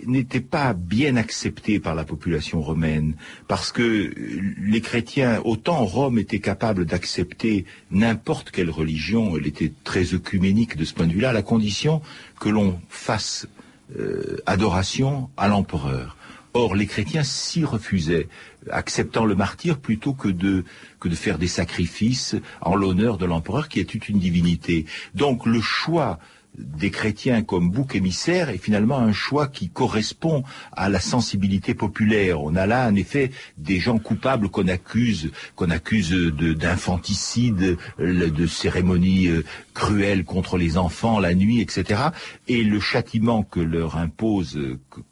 n'étaient 0.07 0.41
pas 0.41 0.75
bien 0.75 1.17
acceptés 1.17 1.81
par 1.81 1.95
la 1.95 2.05
population 2.05 2.61
romaine, 2.61 3.15
parce 3.47 3.73
que 3.73 4.13
les 4.61 4.81
chrétiens, 4.81 5.41
autant 5.45 5.85
Rome 5.85 6.19
était 6.19 6.41
capable 6.41 6.85
d'accepter 6.85 7.65
n'importe 7.91 8.51
quelle 8.51 8.71
religion, 8.71 9.37
elle 9.37 9.47
était 9.47 9.73
très 9.85 10.15
œcuménique 10.15 10.77
de 10.77 10.85
ce 10.85 10.95
point 10.95 11.07
de 11.07 11.13
vue-là, 11.13 11.31
à 11.31 11.33
la 11.33 11.43
condition 11.43 12.03
que 12.39 12.49
l'on 12.49 12.81
fasse 12.89 13.47
euh, 13.97 14.37
adoration 14.47 15.31
à 15.37 15.49
l'empereur. 15.49 16.17
Or, 16.55 16.75
les 16.75 16.87
chrétiens 16.87 17.23
s'y 17.23 17.65
refusaient, 17.65 18.29
acceptant 18.71 19.25
le 19.25 19.35
martyr 19.35 19.79
plutôt 19.79 20.15
que 20.15 20.29
de, 20.29 20.65
que 20.99 21.09
de 21.09 21.15
faire 21.15 21.39
des 21.39 21.47
sacrifices 21.47 22.37
en 22.61 22.75
l'honneur 22.75 23.19
de 23.19 23.27
l'empereur 23.27 23.69
qui 23.69 23.81
était 23.81 23.99
une 23.99 24.19
divinité. 24.19 24.87
Donc, 25.15 25.47
le 25.47 25.61
choix 25.61 26.19
des 26.59 26.91
chrétiens 26.91 27.43
comme 27.43 27.71
bouc 27.71 27.95
émissaire 27.95 28.51
est 28.51 28.59
finalement 28.59 28.99
un 28.99 29.13
choix 29.13 29.47
qui 29.47 29.69
correspond 29.69 30.43
à 30.73 30.89
la 30.89 31.01
sensibilité 31.01 31.75
populaire. 31.75 32.43
On 32.43 32.57
a 32.57 32.67
là 32.67 32.89
en 32.89 32.95
effet 32.95 33.31
des 33.57 33.79
gens 33.79 33.99
coupables 33.99 34.49
qu'on 34.49 34.69
accuse, 34.69 35.31
qu'on 35.55 35.71
accuse 35.71 36.11
d'infanticide, 36.11 37.77
de, 37.99 38.47
cérémonies 38.47 39.29
euh, 39.29 39.45
cruelles 39.75 40.25
contre 40.25 40.59
les 40.59 40.77
enfants 40.77 41.21
la 41.21 41.35
nuit, 41.35 41.61
etc. 41.61 42.03
Et 42.49 42.63
le 42.63 42.81
châtiment 42.81 43.43
que 43.43 43.61
leur 43.61 43.97
impose, 43.97 44.59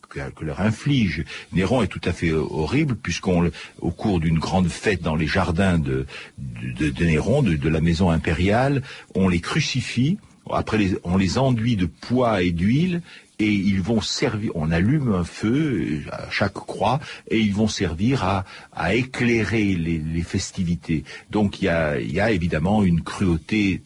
que, 0.08 0.44
leur 0.44 0.60
inflige 0.60 1.24
Néron 1.52 1.82
est 1.82 1.88
tout 1.88 2.00
à 2.04 2.12
fait 2.12 2.32
horrible 2.32 2.96
puisqu'on, 2.96 3.50
au 3.80 3.90
cours 3.90 4.20
d'une 4.20 4.38
grande 4.38 4.68
fête 4.68 5.02
dans 5.02 5.16
les 5.16 5.26
jardins 5.26 5.78
de, 5.78 6.06
Néron, 7.00 7.42
de, 7.42 7.68
la 7.68 7.80
maison 7.80 8.10
impériale, 8.10 8.82
on 9.14 9.28
les 9.28 9.40
crucifie. 9.40 10.18
Après, 10.50 10.90
on 11.04 11.16
les 11.16 11.38
enduit 11.38 11.76
de 11.76 11.86
poids 11.86 12.42
et 12.42 12.52
d'huile 12.52 13.02
et 13.38 13.52
ils 13.52 13.82
vont 13.82 14.00
servir, 14.00 14.52
on 14.54 14.70
allume 14.70 15.12
un 15.12 15.24
feu 15.24 16.02
à 16.10 16.30
chaque 16.30 16.54
croix 16.54 17.00
et 17.30 17.38
ils 17.38 17.52
vont 17.52 17.68
servir 17.68 18.24
à, 18.72 18.94
éclairer 18.94 19.74
les, 19.74 20.22
festivités. 20.22 21.04
Donc 21.30 21.60
il 21.60 21.66
y 21.66 22.20
a 22.20 22.30
évidemment 22.30 22.82
une 22.82 23.02
cruauté 23.02 23.82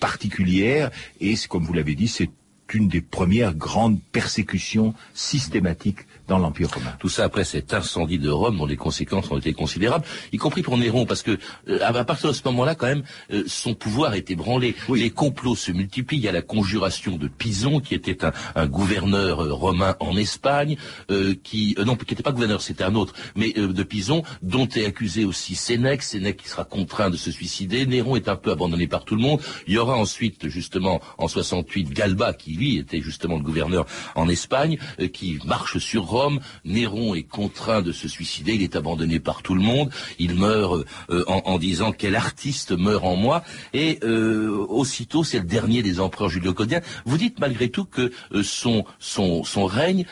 particulière 0.00 0.90
et 1.20 1.34
comme 1.48 1.64
vous 1.64 1.72
l'avez 1.72 1.94
dit, 1.94 2.08
c'est 2.08 2.30
une 2.74 2.88
des 2.88 3.00
premières 3.00 3.54
grandes 3.54 4.00
persécutions 4.12 4.94
systématiques 5.14 6.06
dans 6.30 6.38
l'Empire 6.38 6.70
romain. 6.70 6.94
Tout 7.00 7.08
ça 7.08 7.24
après 7.24 7.42
cet 7.42 7.74
incendie 7.74 8.18
de 8.18 8.30
Rome 8.30 8.56
dont 8.56 8.66
les 8.66 8.76
conséquences 8.76 9.30
ont 9.32 9.36
été 9.36 9.52
considérables, 9.52 10.04
y 10.32 10.36
compris 10.36 10.62
pour 10.62 10.78
Néron, 10.78 11.04
parce 11.04 11.22
que 11.22 11.36
euh, 11.68 11.80
à 11.82 12.04
partir 12.04 12.28
de 12.28 12.34
ce 12.34 12.42
moment-là, 12.44 12.76
quand 12.76 12.86
même, 12.86 13.02
euh, 13.32 13.42
son 13.48 13.74
pouvoir 13.74 14.14
est 14.14 14.30
ébranlé. 14.30 14.76
Les 14.94 15.10
complots 15.10 15.56
se 15.56 15.72
multiplient. 15.72 16.18
Il 16.18 16.22
y 16.22 16.28
a 16.28 16.32
la 16.32 16.42
conjuration 16.42 17.16
de 17.16 17.26
Pison, 17.26 17.80
qui 17.80 17.96
était 17.96 18.18
un, 18.54 18.66
gouverneur 18.66 19.40
euh, 19.40 19.52
romain 19.52 19.96
en 19.98 20.16
Espagne, 20.16 20.76
qui 21.42 21.74
non, 21.84 21.96
qui 21.96 22.12
n'était 22.12 22.22
pas 22.22 22.30
gouverneur, 22.30 22.62
c'était 22.62 22.84
un 22.84 22.94
autre, 22.94 23.14
mais 23.34 23.52
de 23.52 23.82
Pison, 23.82 24.22
dont 24.42 24.68
est 24.68 24.86
accusé 24.86 25.24
aussi 25.24 25.56
Sénèque. 25.56 26.02
Sénèque 26.02 26.36
qui 26.36 26.48
sera 26.48 26.64
contraint 26.64 27.10
de 27.10 27.16
se 27.16 27.32
suicider. 27.32 27.86
Néron 27.86 28.14
est 28.14 28.28
un 28.28 28.36
peu 28.36 28.52
abandonné 28.52 28.86
par 28.86 29.04
tout 29.04 29.16
le 29.16 29.22
monde. 29.22 29.40
Il 29.66 29.74
y 29.74 29.78
aura 29.78 29.96
ensuite, 29.96 30.48
justement, 30.48 31.00
en 31.18 31.26
68, 31.26 31.90
Galba, 31.90 32.32
qui 32.34 32.52
lui 32.52 32.78
était 32.78 33.00
justement 33.00 33.36
le 33.36 33.42
gouverneur 33.42 33.86
en 34.14 34.28
Espagne, 34.28 34.78
qui 35.12 35.40
marche 35.44 35.78
sur 35.78 36.04
Rome 36.04 36.19
Néron 36.64 37.14
est 37.14 37.22
contraint 37.22 37.82
de 37.82 37.92
se 37.92 38.08
suicider, 38.08 38.54
il 38.54 38.62
est 38.62 38.76
abandonné 38.76 39.20
par 39.20 39.42
tout 39.42 39.54
le 39.54 39.62
monde, 39.62 39.90
il 40.18 40.34
meurt 40.34 40.84
euh, 41.10 41.24
en, 41.26 41.58
disant 41.58 41.92
quel 41.92 42.16
artiste 42.16 42.72
meurt 42.72 43.04
en 43.04 43.16
moi, 43.16 43.42
et 43.72 43.98
euh, 44.02 44.66
aussitôt 44.68 45.24
c'est 45.24 45.38
le 45.38 45.44
dernier 45.44 45.82
des 45.82 46.00
empereurs 46.00 46.28
julio-codiens. 46.28 46.80
Vous 47.04 47.18
dites 47.18 47.40
malgré 47.40 47.68
tout 47.68 47.84
que 47.84 48.12
euh, 48.32 48.42
son, 48.42 48.84
son, 48.98 49.44
son 49.44 49.66
règne 49.66 50.04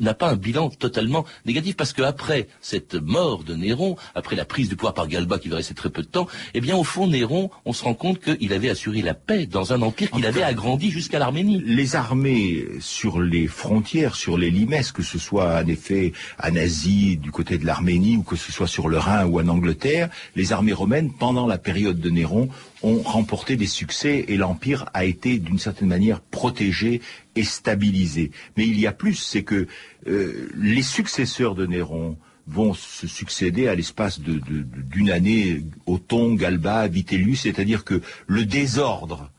n'a 0.00 0.14
pas 0.14 0.30
un 0.30 0.36
bilan 0.36 0.70
totalement 0.70 1.24
négatif, 1.44 1.76
parce 1.76 1.92
qu'après 1.92 2.48
cette 2.60 2.94
mort 2.94 3.44
de 3.44 3.54
Néron, 3.54 3.96
après 4.14 4.36
la 4.36 4.44
prise 4.44 4.68
du 4.68 4.76
pouvoir 4.76 4.94
par 4.94 5.08
Galba 5.08 5.38
qui 5.38 5.48
va 5.48 5.56
rester 5.56 5.74
très 5.74 5.90
peu 5.90 6.02
de 6.02 6.08
temps, 6.08 6.26
eh 6.54 6.60
bien 6.60 6.76
au 6.76 6.84
fond 6.84 7.06
Néron, 7.06 7.50
on 7.64 7.72
se 7.72 7.84
rend 7.84 7.94
compte 7.94 8.20
qu'il 8.20 8.52
avait 8.52 8.70
assuré 8.70 9.02
la 9.02 9.14
paix 9.14 9.46
dans 9.46 9.72
un 9.72 9.82
empire 9.82 10.10
qu'il 10.10 10.26
avait 10.26 10.42
agrandi 10.42 10.90
jusqu'à 10.90 11.18
l'Arménie. 11.18 11.62
Les 11.64 11.96
armées 11.96 12.66
sur 12.80 13.20
les 13.20 13.46
frontières, 13.46 14.14
sur 14.14 14.38
les 14.38 14.50
limesses, 14.50 14.92
que 14.92 15.02
ce 15.02 15.18
soit 15.18 15.55
en 15.56 15.66
effet 15.66 16.12
en 16.42 16.54
Asie, 16.56 17.16
du 17.16 17.30
côté 17.30 17.58
de 17.58 17.66
l'Arménie, 17.66 18.16
ou 18.16 18.22
que 18.22 18.36
ce 18.36 18.52
soit 18.52 18.66
sur 18.66 18.88
le 18.88 18.98
Rhin 18.98 19.26
ou 19.26 19.40
en 19.40 19.48
Angleterre, 19.48 20.08
les 20.34 20.52
armées 20.52 20.72
romaines, 20.72 21.10
pendant 21.12 21.46
la 21.46 21.58
période 21.58 22.00
de 22.00 22.10
Néron, 22.10 22.48
ont 22.82 23.02
remporté 23.02 23.56
des 23.56 23.66
succès 23.66 24.24
et 24.28 24.36
l'Empire 24.36 24.86
a 24.94 25.04
été 25.04 25.38
d'une 25.38 25.58
certaine 25.58 25.88
manière 25.88 26.20
protégé 26.20 27.00
et 27.34 27.44
stabilisé. 27.44 28.30
Mais 28.56 28.66
il 28.66 28.78
y 28.78 28.86
a 28.86 28.92
plus, 28.92 29.14
c'est 29.14 29.42
que 29.42 29.66
euh, 30.06 30.50
les 30.56 30.82
successeurs 30.82 31.54
de 31.54 31.66
Néron, 31.66 32.16
vont 32.46 32.74
se 32.74 33.06
succéder 33.06 33.68
à 33.68 33.74
l'espace 33.74 34.20
d'une 34.20 35.10
année, 35.10 35.62
Othon, 35.86 36.34
Galba, 36.34 36.86
Vitellius, 36.86 37.40
c'est-à-dire 37.42 37.84
que 37.84 38.00
le 38.26 38.44
désordre 38.44 39.30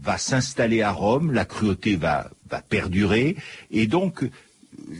va 0.00 0.18
s'installer 0.18 0.82
à 0.82 0.90
Rome, 0.90 1.32
la 1.32 1.44
cruauté 1.44 1.96
va, 1.96 2.30
va 2.48 2.60
perdurer, 2.62 3.36
et 3.70 3.86
donc 3.86 4.24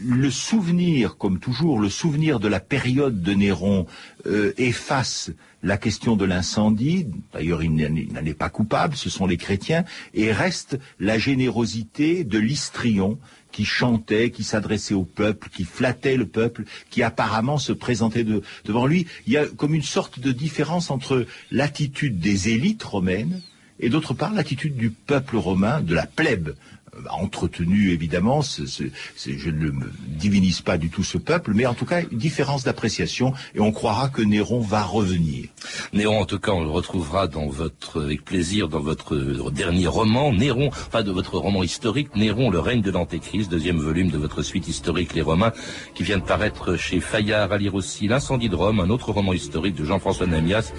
le 0.05 0.29
souvenir, 0.29 1.17
comme 1.17 1.39
toujours, 1.39 1.79
le 1.79 1.89
souvenir 1.89 2.39
de 2.39 2.47
la 2.47 2.59
période 2.59 3.21
de 3.21 3.33
Néron 3.33 3.85
euh, 4.25 4.53
efface 4.57 5.31
la 5.63 5.77
question 5.77 6.15
de 6.15 6.25
l'incendie, 6.25 7.07
d'ailleurs 7.33 7.63
il 7.63 7.75
n'en 7.75 8.25
est 8.25 8.33
pas 8.33 8.49
coupable, 8.49 8.95
ce 8.95 9.09
sont 9.09 9.27
les 9.27 9.37
chrétiens, 9.37 9.83
et 10.13 10.31
reste 10.31 10.79
la 10.99 11.17
générosité 11.17 12.23
de 12.23 12.39
l'Istrion 12.39 13.19
qui 13.51 13.65
chantait, 13.65 14.31
qui 14.31 14.43
s'adressait 14.43 14.93
au 14.93 15.03
peuple, 15.03 15.49
qui 15.49 15.65
flattait 15.65 16.17
le 16.17 16.25
peuple, 16.25 16.63
qui 16.89 17.03
apparemment 17.03 17.57
se 17.57 17.73
présentait 17.73 18.25
devant 18.65 18.85
lui. 18.87 19.07
Il 19.27 19.33
y 19.33 19.37
a 19.37 19.45
comme 19.45 19.75
une 19.75 19.81
sorte 19.83 20.19
de 20.19 20.31
différence 20.31 20.89
entre 20.89 21.25
l'attitude 21.51 22.19
des 22.19 22.49
élites 22.49 22.83
romaines 22.83 23.41
et 23.79 23.89
d'autre 23.89 24.13
part 24.13 24.33
l'attitude 24.33 24.75
du 24.75 24.91
peuple 24.91 25.37
romain, 25.37 25.81
de 25.81 25.93
la 25.93 26.05
plèbe 26.05 26.55
entretenu 27.09 27.91
évidemment, 27.91 28.41
je 28.41 29.49
ne 29.49 29.71
divinise 30.07 30.61
pas 30.61 30.77
du 30.77 30.89
tout 30.89 31.03
ce 31.03 31.17
peuple, 31.17 31.51
mais 31.53 31.65
en 31.65 31.73
tout 31.73 31.85
cas 31.85 32.01
une 32.01 32.17
différence 32.17 32.63
d'appréciation 32.63 33.33
et 33.55 33.59
on 33.59 33.71
croira 33.71 34.09
que 34.09 34.21
Néron 34.21 34.59
va 34.59 34.83
revenir. 34.83 35.49
Néron, 35.93 36.21
en 36.21 36.25
tout 36.25 36.39
cas, 36.39 36.51
on 36.51 36.63
le 36.63 36.69
retrouvera 36.69 37.27
avec 37.95 38.25
plaisir 38.25 38.67
dans 38.67 38.79
votre 38.79 39.15
dernier 39.51 39.87
roman, 39.87 40.33
Néron, 40.33 40.69
enfin 40.69 41.03
de 41.03 41.11
votre 41.11 41.37
roman 41.37 41.63
historique, 41.63 42.15
Néron, 42.15 42.49
le 42.49 42.59
règne 42.59 42.81
de 42.81 42.91
l'Antéchrist, 42.91 43.49
deuxième 43.49 43.79
volume 43.79 44.09
de 44.09 44.17
votre 44.17 44.41
suite 44.41 44.67
historique 44.67 45.13
Les 45.13 45.21
Romains, 45.21 45.53
qui 45.95 46.03
vient 46.03 46.17
de 46.17 46.23
paraître 46.23 46.75
chez 46.75 46.99
Fayard, 46.99 47.51
à 47.51 47.57
lire 47.57 47.75
aussi 47.75 48.07
L'incendie 48.07 48.49
de 48.49 48.55
Rome, 48.55 48.79
un 48.79 48.89
autre 48.89 49.11
roman 49.11 49.33
historique 49.33 49.75
de 49.75 49.85
Jean-François 49.85 50.27
Namias, 50.27 50.71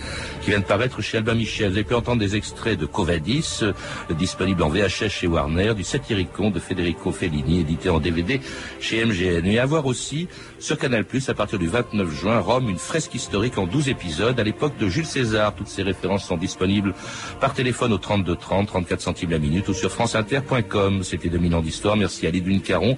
qui 0.43 0.51
vient 0.51 0.61
de 0.61 0.65
paraître 0.65 1.01
chez 1.01 1.19
Albin 1.19 1.35
Michel. 1.35 1.71
Vous 1.71 1.77
avez 1.77 1.85
pu 1.85 1.95
entendre 1.95 2.21
des 2.21 2.37
extraits 2.37 2.79
de 2.79 2.87
Covadis, 2.87 3.61
euh, 3.63 3.73
disponible 4.19 4.63
en 4.63 4.69
VHS 4.69 5.09
chez 5.09 5.27
Warner, 5.27 5.75
du 5.75 5.85
Satyricon 6.03 6.51
de 6.51 6.59
Federico 6.59 7.13
Fellini, 7.13 7.61
édité 7.61 7.89
en 7.89 8.01
DVD 8.01 8.41
chez 8.81 9.05
MGN. 9.05 9.47
Et 9.47 9.59
à 9.59 9.67
voir 9.67 9.87
aussi 9.87 10.29
sur 10.59 10.77
Canal+, 10.77 11.05
à 11.29 11.35
partir 11.35 11.59
du 11.59 11.69
29 11.69 12.11
juin, 12.11 12.41
Rome, 12.41 12.69
une 12.69 12.79
fresque 12.79 13.15
historique 13.15 13.57
en 13.57 13.67
12 13.67 13.89
épisodes 13.89 14.39
à 14.39 14.43
l'époque 14.43 14.77
de 14.79 14.89
Jules 14.89 15.07
César. 15.07 15.55
Toutes 15.55 15.69
ces 15.69 15.83
références 15.83 16.25
sont 16.25 16.37
disponibles 16.37 16.95
par 17.41 17.55
téléphone 17.55 17.93
au 17.93 17.99
32 17.99 18.35
30, 18.35 18.67
34 18.67 19.01
centimes 19.01 19.31
la 19.31 19.39
minute 19.39 19.69
ou 19.69 19.75
sur 19.75 19.93
franceinter.com. 19.93 21.05
C'était 21.05 21.29
2000 21.29 21.55
ans 21.55 21.63
d'histoire. 21.63 21.97
Merci 21.97 22.27
à 22.27 22.31
Lidwin 22.31 22.61
Caron, 22.61 22.97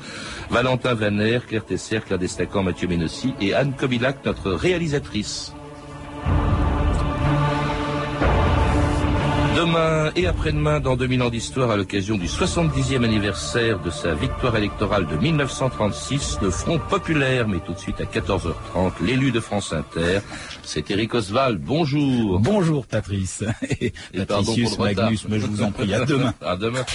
Valentin 0.50 0.94
Vaner, 0.94 1.40
Claire 1.46 1.64
Tesser, 1.64 2.00
Claire 2.00 2.18
Destacan, 2.18 2.62
Mathieu 2.62 2.88
Ménossi 2.88 3.34
et 3.40 3.52
Anne 3.52 3.74
Kobilac, 3.76 4.24
notre 4.24 4.50
réalisatrice. 4.50 5.52
Demain 9.64 10.12
et 10.14 10.26
après-demain, 10.26 10.78
dans 10.78 10.94
2000 10.94 11.22
ans 11.22 11.30
d'histoire, 11.30 11.70
à 11.70 11.76
l'occasion 11.78 12.18
du 12.18 12.26
70e 12.26 13.02
anniversaire 13.02 13.78
de 13.80 13.88
sa 13.88 14.12
victoire 14.14 14.54
électorale 14.58 15.06
de 15.06 15.16
1936, 15.16 16.40
le 16.42 16.50
Front 16.50 16.78
populaire, 16.78 17.48
mais 17.48 17.60
tout 17.60 17.72
de 17.72 17.78
suite 17.78 17.98
à 17.98 18.04
14h30, 18.04 18.92
l'élu 19.00 19.32
de 19.32 19.40
France 19.40 19.72
Inter, 19.72 20.18
c'est 20.62 20.90
Eric 20.90 21.14
Oswald. 21.14 21.62
Bonjour. 21.62 22.40
Bonjour 22.40 22.84
Patrice. 22.84 23.42
Et, 23.80 23.94
Patricius 24.26 24.78
Magnus, 24.78 25.26
mais 25.30 25.40
je 25.40 25.46
vous 25.46 25.62
en 25.62 25.72
prie, 25.72 25.94
à 25.94 26.00
demain. 26.04 26.34
à 26.44 26.56
demain. 26.56 26.84
Je 26.86 26.94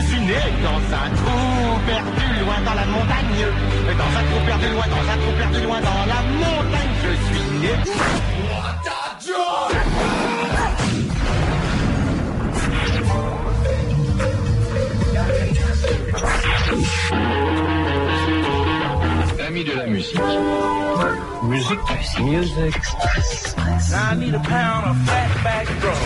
suis 0.00 0.20
né 0.20 0.34
dans 0.64 0.96
un 0.96 1.10
trou 1.14 1.78
perdu 1.86 2.40
loin 2.44 2.60
dans 2.64 2.74
la 2.74 2.86
montagne. 2.86 3.46
Dans 3.86 4.18
un 4.18 4.24
trou 4.24 4.40
perdu 4.46 4.66
loin, 4.74 4.84
dans 4.88 5.08
un 5.12 5.16
trou 5.16 5.30
perdu 5.38 5.60
loin 5.64 5.80
dans 5.80 6.06
la 6.06 6.22
montagne. 6.22 6.77
Je 7.68 7.74
suis 7.74 7.92
né... 7.92 7.96
Ami 19.46 19.64
de 19.64 19.72
la 19.72 19.86
musique. 19.86 20.20
Musique. 21.42 21.78
Music. 22.20 22.74
I 23.94 24.14
need 24.16 24.34
a 24.34 24.40
pound 24.40 24.86
of 24.86 24.96
fatback 25.06 25.66
drum. 25.80 25.96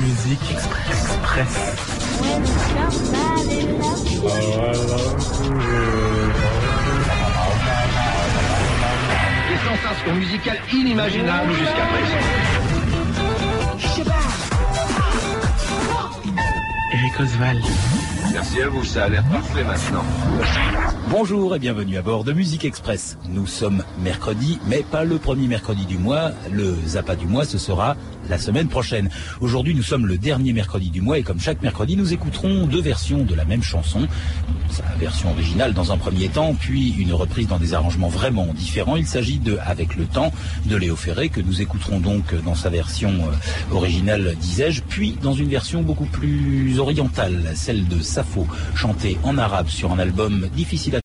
Musique 0.00 0.50
Express. 0.50 1.56
Des 3.48 3.66
sensations 9.76 10.14
musicales 10.14 10.58
inimaginables 10.72 11.52
jusqu'à 11.52 11.86
présent. 11.86 12.18
Eric 16.92 17.20
Oswald. 17.20 17.64
Merci 18.32 18.62
à 18.62 18.68
vous, 18.68 18.84
ça 18.84 19.04
a 19.04 19.08
l'air 19.08 19.24
parfait 19.24 19.64
maintenant. 19.64 20.04
Bonjour 21.08 21.56
et 21.56 21.58
bienvenue 21.58 21.96
à 21.96 22.02
bord 22.02 22.24
de 22.24 22.32
Musique 22.32 22.64
Express. 22.64 23.18
Nous 23.28 23.46
sommes 23.46 23.82
mercredi, 24.02 24.58
mais 24.66 24.82
pas 24.82 25.04
le 25.04 25.18
premier 25.18 25.48
mercredi 25.48 25.86
du 25.86 25.98
mois. 25.98 26.32
Le 26.50 26.74
Zappa 26.86 27.16
du 27.16 27.26
mois, 27.26 27.44
ce 27.44 27.58
sera 27.58 27.96
la 28.28 28.38
semaine 28.38 28.68
prochaine. 28.68 29.08
Aujourd'hui, 29.40 29.74
nous 29.74 29.82
sommes 29.82 30.06
le 30.06 30.18
dernier 30.18 30.52
mercredi 30.52 30.90
du 30.90 31.00
mois 31.00 31.18
et 31.18 31.22
comme 31.22 31.40
chaque 31.40 31.62
mercredi, 31.62 31.96
nous 31.96 32.12
écouterons 32.12 32.66
deux 32.66 32.80
versions 32.80 33.24
de 33.24 33.34
la 33.34 33.44
même 33.44 33.62
chanson. 33.62 34.06
Sa 34.70 34.84
version 34.98 35.30
originale 35.30 35.74
dans 35.74 35.92
un 35.92 35.98
premier 35.98 36.28
temps, 36.28 36.54
puis 36.54 36.94
une 36.98 37.12
reprise 37.12 37.46
dans 37.46 37.58
des 37.58 37.74
arrangements 37.74 38.08
vraiment 38.08 38.46
différents. 38.54 38.96
Il 38.96 39.06
s'agit 39.06 39.38
de 39.38 39.58
Avec 39.64 39.96
le 39.96 40.04
temps 40.04 40.32
de 40.66 40.76
Léo 40.76 40.96
Ferré 40.96 41.28
que 41.28 41.40
nous 41.40 41.60
écouterons 41.60 42.00
donc 42.00 42.34
dans 42.44 42.54
sa 42.54 42.70
version 42.70 43.10
euh, 43.10 43.74
originale, 43.74 44.34
disais-je, 44.40 44.82
puis 44.82 45.16
dans 45.22 45.34
une 45.34 45.48
version 45.48 45.82
beaucoup 45.82 46.06
plus 46.06 46.78
orientale, 46.78 47.52
celle 47.54 47.86
de 47.86 48.00
Sappho, 48.00 48.46
chantée 48.74 49.18
en 49.24 49.38
arabe 49.38 49.68
sur 49.68 49.92
un 49.92 49.98
album 49.98 50.48
difficile 50.54 50.96
à 50.96 51.00